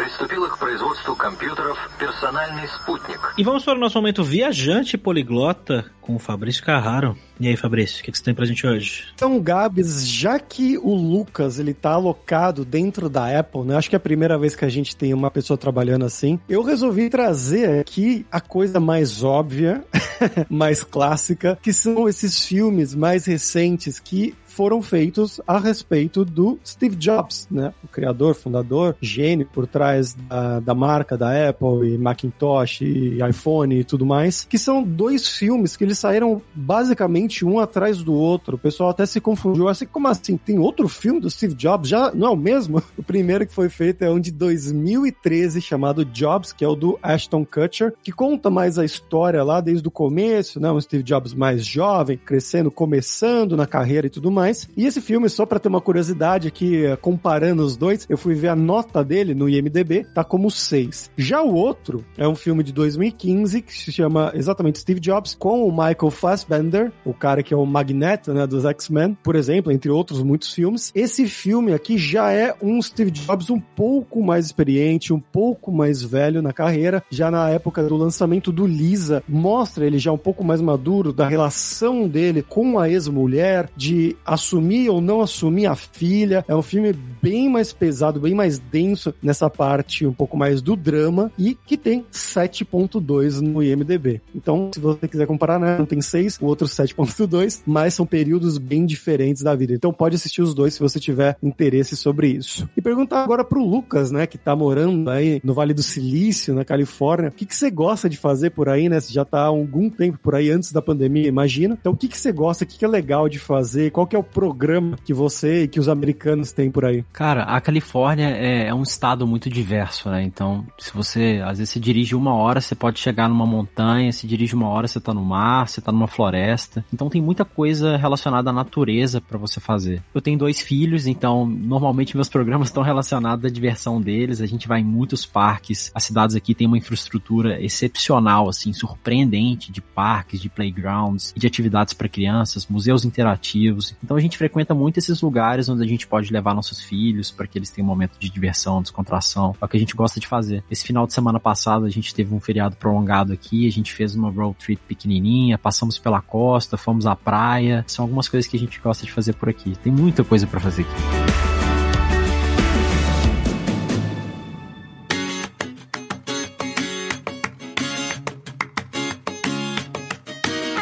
приступила 0.00 0.48
к 0.48 0.58
производству 0.58 1.16
компьютеров 1.16 1.78
«Персональный 1.98 2.68
спутник». 2.68 3.20
E 3.38 3.42
vamos 3.42 3.64
para 3.64 3.74
o 3.74 3.78
nosso 3.78 3.96
momento 3.98 4.22
viajante 4.22 4.98
poliglota 4.98 5.84
com 6.00 6.14
o 6.16 6.18
Fabrício 6.18 6.64
Carraro. 6.64 7.16
E 7.40 7.48
aí, 7.48 7.56
Fabrício, 7.56 8.00
o 8.00 8.04
que, 8.04 8.12
que 8.12 8.18
você 8.18 8.24
tem 8.24 8.34
pra 8.34 8.46
gente 8.46 8.66
hoje? 8.66 9.04
Então, 9.14 9.40
Gabs, 9.40 10.06
já 10.06 10.38
que 10.38 10.78
o 10.78 10.94
Lucas 10.94 11.58
ele 11.58 11.74
tá 11.74 11.90
alocado 11.90 12.64
dentro 12.64 13.08
da 13.08 13.38
Apple, 13.38 13.62
né? 13.62 13.76
Acho 13.76 13.90
que 13.90 13.96
é 13.96 13.98
a 13.98 14.00
primeira 14.00 14.38
vez 14.38 14.54
que 14.54 14.64
a 14.64 14.68
gente 14.68 14.94
tem 14.94 15.12
uma 15.12 15.30
pessoa 15.30 15.58
trabalhando 15.58 16.04
assim. 16.04 16.38
Eu 16.48 16.62
resolvi 16.62 17.10
trazer 17.10 17.80
aqui 17.80 18.24
a 18.30 18.40
coisa 18.40 18.78
mais 18.78 19.22
óbvia, 19.22 19.84
mais 20.48 20.82
clássica, 20.84 21.58
que 21.60 21.72
são 21.72 22.08
esses 22.08 22.44
filmes 22.44 22.94
mais 22.94 23.26
recentes 23.26 23.98
que 23.98 24.34
foram 24.51 24.81
feitos 24.81 25.39
a 25.47 25.57
respeito 25.57 26.25
do 26.25 26.59
Steve 26.65 26.95
Jobs, 26.95 27.47
né? 27.49 27.73
O 27.83 27.87
criador, 27.87 28.35
fundador, 28.35 28.95
gênio 29.01 29.47
por 29.51 29.65
trás 29.65 30.13
da, 30.13 30.59
da 30.59 30.75
marca 30.75 31.17
da 31.17 31.49
Apple 31.49 31.93
e 31.93 31.97
Macintosh 31.97 32.81
e 32.81 33.19
iPhone 33.27 33.79
e 33.79 33.83
tudo 33.83 34.05
mais, 34.05 34.43
que 34.43 34.57
são 34.57 34.83
dois 34.83 35.27
filmes 35.27 35.77
que 35.77 35.83
eles 35.83 35.97
saíram 35.97 36.41
basicamente 36.53 37.45
um 37.45 37.59
atrás 37.59 38.03
do 38.03 38.13
outro. 38.13 38.55
O 38.55 38.59
pessoal 38.59 38.89
até 38.89 39.05
se 39.05 39.21
confundiu, 39.21 39.67
assim, 39.67 39.85
como 39.85 40.07
assim? 40.07 40.35
Tem 40.35 40.59
outro 40.59 40.87
filme 40.89 41.21
do 41.21 41.29
Steve 41.29 41.53
Jobs? 41.53 41.87
Já 41.87 42.11
não 42.13 42.27
é 42.27 42.31
o 42.31 42.37
mesmo? 42.37 42.81
O 42.97 43.03
primeiro 43.03 43.47
que 43.47 43.53
foi 43.53 43.67
feito 43.67 44.03
é 44.03 44.11
um 44.11 44.19
de 44.19 44.31
2013 44.31 45.59
chamado 45.59 46.05
Jobs, 46.05 46.53
que 46.53 46.63
é 46.63 46.67
o 46.67 46.75
do 46.75 46.99
Ashton 47.01 47.43
Kutcher, 47.43 47.93
que 48.03 48.11
conta 48.11 48.49
mais 48.49 48.77
a 48.77 48.85
história 48.85 49.43
lá 49.43 49.59
desde 49.59 49.87
o 49.87 49.91
começo, 49.91 50.59
né? 50.59 50.71
Um 50.71 50.79
Steve 50.79 51.01
Jobs 51.01 51.33
mais 51.33 51.65
jovem, 51.65 52.17
crescendo, 52.17 52.69
começando 52.69 53.57
na 53.57 53.65
carreira 53.65 54.07
e 54.07 54.09
tudo 54.09 54.29
mais 54.29 54.40
mais. 54.41 54.67
E 54.75 54.85
esse 54.85 54.99
filme, 54.99 55.29
só 55.29 55.45
para 55.45 55.59
ter 55.59 55.69
uma 55.69 55.79
curiosidade 55.79 56.47
aqui, 56.47 56.85
eh, 56.85 56.95
comparando 56.95 57.63
os 57.63 57.77
dois, 57.77 58.07
eu 58.09 58.17
fui 58.17 58.33
ver 58.33 58.47
a 58.47 58.55
nota 58.55 59.03
dele 59.03 59.35
no 59.35 59.47
IMDB, 59.47 60.05
tá 60.15 60.23
como 60.23 60.49
6. 60.49 61.11
Já 61.15 61.41
o 61.43 61.53
outro 61.53 62.03
é 62.17 62.27
um 62.27 62.35
filme 62.35 62.63
de 62.63 62.73
2015 62.73 63.61
que 63.61 63.73
se 63.73 63.91
chama 63.91 64.31
exatamente 64.33 64.79
Steve 64.79 64.99
Jobs, 64.99 65.35
com 65.35 65.67
o 65.67 65.71
Michael 65.71 66.09
Fassbender, 66.09 66.91
o 67.05 67.13
cara 67.13 67.43
que 67.43 67.53
é 67.53 67.57
o 67.57 67.65
Magneto, 67.65 68.33
né, 68.33 68.47
dos 68.47 68.65
X-Men, 68.65 69.15
por 69.23 69.35
exemplo, 69.35 69.71
entre 69.71 69.91
outros 69.91 70.23
muitos 70.23 70.51
filmes. 70.51 70.91
Esse 70.95 71.27
filme 71.27 71.73
aqui 71.73 71.97
já 71.97 72.31
é 72.31 72.55
um 72.61 72.81
Steve 72.81 73.11
Jobs 73.11 73.49
um 73.49 73.59
pouco 73.59 74.23
mais 74.23 74.47
experiente, 74.47 75.13
um 75.13 75.19
pouco 75.19 75.71
mais 75.71 76.01
velho 76.01 76.41
na 76.41 76.51
carreira, 76.51 77.03
já 77.11 77.29
na 77.29 77.49
época 77.49 77.83
do 77.83 77.95
lançamento 77.95 78.51
do 78.51 78.65
Lisa, 78.65 79.23
mostra 79.29 79.85
ele 79.85 79.99
já 79.99 80.11
um 80.11 80.17
pouco 80.17 80.43
mais 80.43 80.61
maduro 80.61 81.13
da 81.13 81.27
relação 81.27 82.07
dele 82.07 82.41
com 82.41 82.79
a 82.79 82.89
ex-mulher, 82.89 83.69
de 83.75 84.15
assumir 84.33 84.89
ou 84.89 85.01
não 85.01 85.21
assumir 85.21 85.65
a 85.65 85.75
filha. 85.75 86.45
É 86.47 86.55
um 86.55 86.61
filme 86.61 86.93
bem 87.21 87.49
mais 87.49 87.73
pesado, 87.73 88.19
bem 88.19 88.33
mais 88.33 88.57
denso 88.59 89.13
nessa 89.21 89.49
parte 89.49 90.05
um 90.05 90.13
pouco 90.13 90.37
mais 90.37 90.61
do 90.61 90.75
drama 90.75 91.31
e 91.37 91.55
que 91.55 91.77
tem 91.77 92.05
7.2 92.11 93.41
no 93.41 93.61
IMDB. 93.61 94.21
Então, 94.33 94.71
se 94.73 94.79
você 94.79 95.07
quiser 95.07 95.27
comparar, 95.27 95.59
né, 95.59 95.77
um 95.79 95.85
tem 95.85 96.01
6, 96.01 96.39
o 96.41 96.45
outro 96.45 96.67
7.2, 96.67 97.61
mas 97.65 97.93
são 97.93 98.05
períodos 98.05 98.57
bem 98.57 98.85
diferentes 98.85 99.43
da 99.43 99.53
vida. 99.53 99.73
Então 99.73 99.91
pode 99.93 100.15
assistir 100.15 100.41
os 100.41 100.53
dois 100.53 100.73
se 100.73 100.79
você 100.79 100.99
tiver 100.99 101.37
interesse 101.43 101.97
sobre 101.97 102.27
isso. 102.27 102.69
E 102.75 102.81
perguntar 102.81 103.23
agora 103.23 103.43
pro 103.43 103.63
Lucas, 103.63 104.11
né, 104.11 104.25
que 104.25 104.37
tá 104.37 104.55
morando 104.55 105.09
aí 105.09 105.41
no 105.43 105.53
Vale 105.53 105.73
do 105.73 105.83
Silício, 105.83 106.53
na 106.53 106.63
Califórnia, 106.63 107.29
o 107.29 107.33
que, 107.33 107.45
que 107.45 107.55
você 107.55 107.69
gosta 107.69 108.09
de 108.09 108.17
fazer 108.17 108.51
por 108.51 108.69
aí, 108.69 108.87
né? 108.87 108.99
Você 108.99 109.11
já 109.11 109.25
tá 109.25 109.39
há 109.41 109.45
algum 109.45 109.89
tempo 109.89 110.17
por 110.17 110.35
aí 110.35 110.49
antes 110.49 110.71
da 110.71 110.81
pandemia, 110.81 111.27
imagina. 111.27 111.77
Então, 111.79 111.93
o 111.93 111.97
que, 111.97 112.07
que 112.07 112.17
você 112.17 112.31
gosta, 112.31 112.63
o 112.63 112.67
que, 112.67 112.77
que 112.77 112.85
é 112.85 112.87
legal 112.87 113.27
de 113.27 113.39
fazer, 113.39 113.91
qual 113.91 114.07
que 114.07 114.15
é 114.15 114.19
o 114.21 114.23
programa 114.23 114.97
que 115.03 115.13
você 115.13 115.63
e 115.63 115.67
que 115.67 115.79
os 115.79 115.89
americanos 115.89 116.51
têm 116.51 116.71
por 116.71 116.85
aí? 116.85 117.03
Cara, 117.11 117.43
a 117.43 117.59
Califórnia 117.59 118.29
é, 118.29 118.67
é, 118.67 118.73
um 118.73 118.83
estado 118.83 119.27
muito 119.27 119.49
diverso, 119.49 120.09
né? 120.09 120.23
Então, 120.23 120.65
se 120.77 120.93
você, 120.93 121.41
às 121.43 121.57
vezes, 121.57 121.73
você 121.73 121.79
dirige 121.79 122.15
uma 122.15 122.33
hora, 122.33 122.61
você 122.61 122.75
pode 122.75 122.99
chegar 122.99 123.27
numa 123.27 123.45
montanha, 123.45 124.11
se 124.11 124.25
dirige 124.25 124.55
uma 124.55 124.67
hora, 124.69 124.87
você 124.87 124.99
tá 124.99 125.13
no 125.13 125.23
mar, 125.23 125.67
você 125.67 125.81
tá 125.81 125.91
numa 125.91 126.07
floresta. 126.07 126.85
Então, 126.93 127.09
tem 127.09 127.21
muita 127.21 127.43
coisa 127.43 127.97
relacionada 127.97 128.49
à 128.49 128.53
natureza 128.53 129.19
para 129.19 129.37
você 129.37 129.59
fazer. 129.59 130.01
Eu 130.13 130.21
tenho 130.21 130.37
dois 130.37 130.61
filhos, 130.61 131.07
então, 131.07 131.45
normalmente 131.45 132.15
meus 132.15 132.29
programas 132.29 132.69
estão 132.69 132.83
relacionados 132.83 133.43
à 133.45 133.49
diversão 133.49 134.01
deles. 134.01 134.41
A 134.41 134.45
gente 134.45 134.67
vai 134.67 134.81
em 134.81 134.85
muitos 134.85 135.25
parques. 135.25 135.91
As 135.93 136.03
cidades 136.03 136.35
aqui 136.35 136.53
têm 136.53 136.67
uma 136.67 136.77
infraestrutura 136.77 137.61
excepcional, 137.61 138.47
assim, 138.47 138.73
surpreendente 138.73 139.71
de 139.71 139.81
parques, 139.81 140.39
de 140.39 140.49
playgrounds, 140.49 141.33
de 141.35 141.47
atividades 141.47 141.93
para 141.93 142.07
crianças, 142.07 142.67
museus 142.67 143.05
interativos. 143.05 143.95
Então, 144.03 144.10
a 144.15 144.21
gente 144.21 144.37
frequenta 144.37 144.73
muito 144.73 144.97
esses 144.97 145.21
lugares 145.21 145.69
onde 145.69 145.83
a 145.83 145.87
gente 145.87 146.07
pode 146.07 146.31
levar 146.31 146.53
nossos 146.53 146.81
filhos 146.81 147.31
para 147.31 147.47
que 147.47 147.57
eles 147.57 147.69
tenham 147.69 147.85
um 147.85 147.89
momento 147.89 148.17
de 148.19 148.29
diversão, 148.29 148.81
descontração. 148.81 149.55
É 149.61 149.65
o 149.65 149.67
que 149.67 149.77
a 149.77 149.79
gente 149.79 149.95
gosta 149.95 150.19
de 150.19 150.27
fazer. 150.27 150.63
Esse 150.69 150.85
final 150.85 151.05
de 151.05 151.13
semana 151.13 151.39
passado 151.39 151.85
a 151.85 151.89
gente 151.89 152.13
teve 152.13 152.33
um 152.33 152.39
feriado 152.39 152.75
prolongado 152.75 153.33
aqui, 153.33 153.67
a 153.67 153.71
gente 153.71 153.93
fez 153.93 154.15
uma 154.15 154.29
road 154.29 154.55
trip 154.57 154.81
pequenininha, 154.87 155.57
passamos 155.57 155.97
pela 155.97 156.21
costa, 156.21 156.77
fomos 156.77 157.05
à 157.05 157.15
praia. 157.15 157.83
São 157.87 158.03
algumas 158.05 158.27
coisas 158.27 158.49
que 158.49 158.57
a 158.57 158.59
gente 158.59 158.79
gosta 158.79 159.05
de 159.05 159.11
fazer 159.11 159.33
por 159.33 159.49
aqui. 159.49 159.75
Tem 159.83 159.91
muita 159.91 160.23
coisa 160.23 160.47
para 160.47 160.59
fazer 160.59 160.83
aqui. 160.83 161.40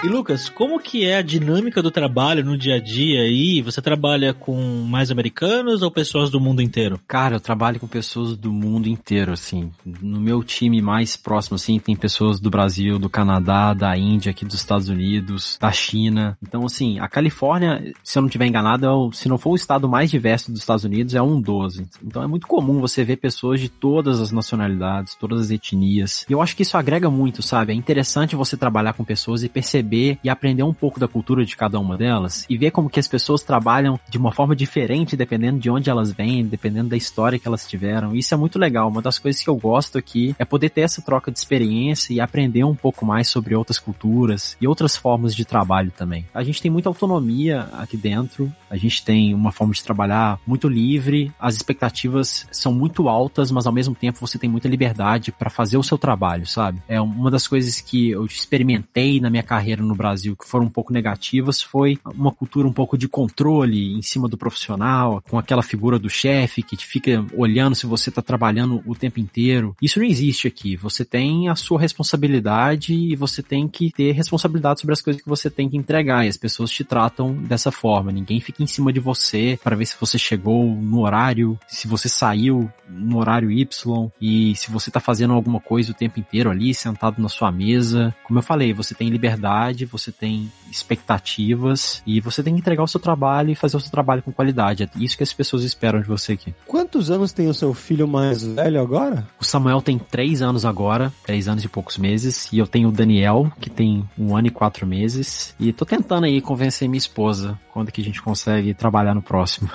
E 0.01 0.07
Lucas, 0.07 0.47
como 0.47 0.79
que 0.79 1.03
é 1.03 1.17
a 1.17 1.21
dinâmica 1.21 1.81
do 1.83 1.91
trabalho 1.91 2.43
no 2.43 2.57
dia 2.57 2.75
a 2.75 2.79
dia 2.79 3.19
aí? 3.19 3.62
Você 3.62 3.81
trabalha 3.81 4.33
com 4.33 4.55
mais 4.88 5.12
americanos 5.12 5.81
ou 5.81 5.91
pessoas 5.91 6.29
do 6.29 6.39
mundo 6.39 6.62
inteiro? 6.62 6.97
Cara, 7.05 7.35
eu 7.35 7.39
trabalho 7.39 7.81
com 7.81 7.88
pessoas 7.88 8.38
do 8.38 8.49
mundo 8.49 8.88
inteiro, 8.88 9.33
assim. 9.33 9.69
No 9.85 10.21
meu 10.21 10.41
time 10.41 10.81
mais 10.81 11.17
próximo, 11.17 11.55
assim, 11.55 11.77
tem 11.79 11.97
pessoas 11.97 12.39
do 12.39 12.49
Brasil, 12.49 12.97
do 12.97 13.09
Canadá, 13.09 13.73
da 13.73 13.97
Índia, 13.97 14.29
aqui 14.29 14.45
dos 14.45 14.55
Estados 14.55 14.88
Unidos, 14.88 15.57
da 15.59 15.69
China. 15.69 16.38
Então, 16.41 16.65
assim, 16.65 16.97
a 16.99 17.09
Califórnia, 17.09 17.93
se 18.01 18.17
eu 18.17 18.21
não 18.21 18.27
estiver 18.29 18.45
enganado, 18.45 18.85
é 18.85 18.89
o, 18.89 19.12
se 19.12 19.27
não 19.27 19.38
for 19.38 19.49
o 19.49 19.55
estado 19.55 19.89
mais 19.89 20.09
diverso 20.09 20.49
dos 20.49 20.62
Estados 20.62 20.85
Unidos, 20.85 21.13
é 21.13 21.21
um 21.21 21.41
12. 21.41 21.85
Então 22.01 22.23
é 22.23 22.27
muito 22.27 22.47
comum 22.47 22.79
você 22.79 23.03
ver 23.03 23.17
pessoas 23.17 23.59
de 23.59 23.67
todas 23.67 24.21
as 24.21 24.31
nacionalidades, 24.31 25.13
todas 25.15 25.41
as 25.41 25.51
etnias. 25.51 26.25
E 26.29 26.31
eu 26.31 26.41
acho 26.41 26.55
que 26.55 26.63
isso 26.63 26.77
agrega 26.77 27.09
muito, 27.09 27.41
sabe? 27.41 27.73
É 27.73 27.75
interessante 27.75 28.33
você 28.33 28.55
trabalhar 28.55 28.93
com 28.93 29.03
pessoas 29.03 29.43
e 29.43 29.49
perceber 29.49 29.88
perceber 29.89 30.19
e 30.23 30.30
aprender 30.30 30.63
um 30.63 30.73
pouco 30.73 30.99
da 30.99 31.08
cultura 31.08 31.43
de 31.43 31.58
cada 31.58 31.80
uma 31.80 31.97
delas 31.97 32.45
e 32.49 32.58
ver 32.58 32.71
como 32.71 32.89
que 32.89 32.99
as 32.99 33.08
pessoas 33.08 33.41
trabalham 33.41 33.99
de 34.08 34.17
uma 34.17 34.32
forma 34.32 34.56
diferente 34.56 35.17
dependendo 35.17 35.60
de 35.60 35.69
onde 35.69 35.89
elas 35.89 36.12
vêm, 36.12 36.45
dependendo 36.45 36.89
da 36.89 36.97
história 36.97 37.39
que 37.39 37.47
elas 37.47 37.67
tiveram. 37.67 38.15
Isso 38.15 38.34
é 38.34 38.38
muito 38.38 38.60
legal. 38.60 38.88
Uma 38.88 39.02
das 39.02 39.17
coisas 39.17 39.41
que 39.41 39.49
eu 39.49 39.56
gosto 39.56 39.97
aqui 39.97 40.36
é 40.38 40.45
poder 40.45 40.69
ter 40.69 40.82
essa 40.82 41.02
troca 41.02 41.32
de 41.32 41.39
experiência 41.39 42.13
e 42.13 42.21
aprender 42.21 42.63
um 42.63 42.75
pouco 42.75 43.06
mais 43.06 43.28
sobre 43.28 43.56
outras 43.56 43.80
culturas 43.80 44.56
e 44.62 44.67
outras 44.67 44.95
formas 44.95 45.36
de 45.36 45.43
trabalho 45.43 45.91
também. 45.91 46.25
A 46.34 46.43
gente 46.43 46.62
tem 46.62 46.69
muita 46.69 46.89
autonomia 46.89 47.67
aqui 47.73 47.97
dentro, 47.97 48.52
a 48.69 48.78
gente 48.78 49.04
tem 49.04 49.34
uma 49.34 49.52
forma 49.52 49.73
de 49.73 49.84
trabalhar 49.84 50.39
muito 50.45 50.67
livre, 50.67 51.32
as 51.39 51.56
expectativas 51.56 52.47
são 52.52 52.73
muito 52.73 53.10
altas, 53.10 53.52
mas 53.52 53.65
ao 53.65 53.73
mesmo 53.73 53.95
tempo 53.95 54.19
você 54.19 54.38
tem 54.38 54.49
muita 54.49 54.67
liberdade 54.67 55.32
para 55.32 55.49
fazer 55.49 55.78
o 55.78 55.84
seu 55.84 55.97
trabalho, 55.97 56.45
sabe? 56.45 56.82
É 56.88 57.02
uma 57.02 57.32
das 57.32 57.47
coisas 57.47 57.82
que 57.82 58.12
eu 58.12 58.25
experimentei 58.25 59.19
na 59.19 59.30
minha 59.30 59.43
carreira 59.43 59.79
no 59.86 59.96
Brasil 59.96 60.36
que 60.36 60.48
foram 60.48 60.65
um 60.65 60.70
pouco 60.70 60.94
negativas 60.94 61.62
foi 61.62 61.98
uma 62.13 62.32
cultura 62.32 62.68
um 62.68 62.74
pouco 62.74 62.98
de 62.98 63.08
controle 63.08 63.94
em 63.94 64.02
cima 64.02 64.28
do 64.28 64.38
profissional, 64.38 65.24
com 65.30 65.38
aquela 65.38 65.62
figura 65.62 66.00
do 66.00 66.10
chefe 66.10 66.63
que 66.63 66.78
fica 66.78 67.26
olhando 67.36 67.76
se 67.76 67.86
você 67.86 68.10
está 68.10 68.22
trabalhando 68.22 68.82
o 68.86 68.96
tempo 68.96 69.20
inteiro. 69.20 69.76
Isso 69.82 70.00
não 70.00 70.06
existe 70.06 70.48
aqui. 70.48 70.76
Você 70.76 71.04
tem 71.04 71.50
a 71.50 71.56
sua 71.56 71.80
responsabilidade 71.80 72.94
e 72.94 73.15
você 73.15 73.42
tem 73.44 73.68
que 73.68 73.92
ter 73.92 74.12
responsabilidade 74.12 74.82
sobre 74.82 74.94
as 74.94 75.02
coisas 75.02 75.22
que 75.22 75.30
você 75.30 75.50
tem 75.50 75.70
que 75.70 75.78
entregar. 75.78 76.26
E 76.26 76.30
as 76.30 76.38
pessoas 76.38 76.72
te 76.72 76.84
tratam 76.84 77.34
dessa 77.34 77.72
forma. 77.72 78.12
Ninguém 78.12 78.39
fica 78.39 78.63
em 78.63 78.68
cima 78.68 78.92
de 78.92 79.00
você 79.00 79.60
para 79.63 79.76
ver 79.76 79.86
se 79.86 79.96
você 80.00 80.18
chegou 80.18 80.65
no 80.76 81.02
horário, 81.02 81.58
se 81.68 81.88
você 81.88 82.10
saiu 82.10 82.70
no 82.89 83.18
horário 83.18 83.52
Y 83.52 84.12
e 84.22 84.56
se 84.56 84.72
você 84.72 84.89
tá 84.89 85.00
fazendo 85.00 85.34
alguma 85.34 85.60
coisa 85.60 85.92
o 85.92 85.96
tempo 85.96 86.20
inteiro 86.20 86.50
ali, 86.50 86.74
sentado 86.74 87.22
na 87.22 87.30
sua 87.30 87.52
mesa. 87.52 88.13
Como 88.24 88.39
eu 88.39 88.44
falei, 88.44 88.74
você 88.74 88.94
tem 88.96 89.10
liberdade, 89.10 89.68
você 89.86 90.12
tem 90.12 90.51
expectativas 90.71 92.01
e 92.05 92.19
você 92.19 92.43
tem 92.43 92.53
que 92.53 92.60
entregar 92.60 92.84
o 92.84 92.88
seu 92.88 92.99
trabalho 92.99 93.51
e 93.51 93.55
fazer 93.55 93.77
o 93.77 93.79
seu 93.79 93.91
trabalho 93.91 94.21
com 94.21 94.32
qualidade. 94.32 94.84
É 94.84 94.89
isso 94.97 95.17
que 95.17 95.23
as 95.23 95.34
pessoas 95.34 95.63
esperam 95.63 96.01
de 96.01 96.08
você 96.08 96.34
aqui. 96.34 96.53
Quantos 96.67 97.12
anos 97.12 97.32
tem 97.32 97.47
o 97.47 97.53
seu 97.53 97.73
filho 97.73 98.08
mais 98.08 98.43
velho 98.43 98.82
agora? 98.82 99.27
O 99.39 99.45
Samuel 99.45 99.82
tem 99.82 99.97
três 99.97 100.41
anos 100.41 100.65
agora, 100.65 101.12
três 101.25 101.47
anos 101.47 101.63
e 101.63 101.67
poucos 101.67 101.97
meses, 101.97 102.51
e 102.51 102.58
eu 102.58 102.67
tenho 102.67 102.89
o 102.89 102.91
Daniel, 102.91 103.51
que 103.60 103.69
tem 103.69 104.08
um 104.17 104.36
ano 104.36 104.47
e 104.47 104.51
quatro 104.51 104.86
meses, 104.86 105.55
e 105.60 105.71
tô 105.73 105.86
tentando 105.86 106.25
aí 106.25 106.41
convencer 106.41 106.88
minha 106.88 106.97
esposa 106.97 107.58
quando 107.71 107.91
que 107.91 108.01
a 108.01 108.03
gente 108.03 108.21
consegue 108.21 108.73
trabalhar 108.73 109.13
no 109.13 109.21
próximo. 109.21 109.69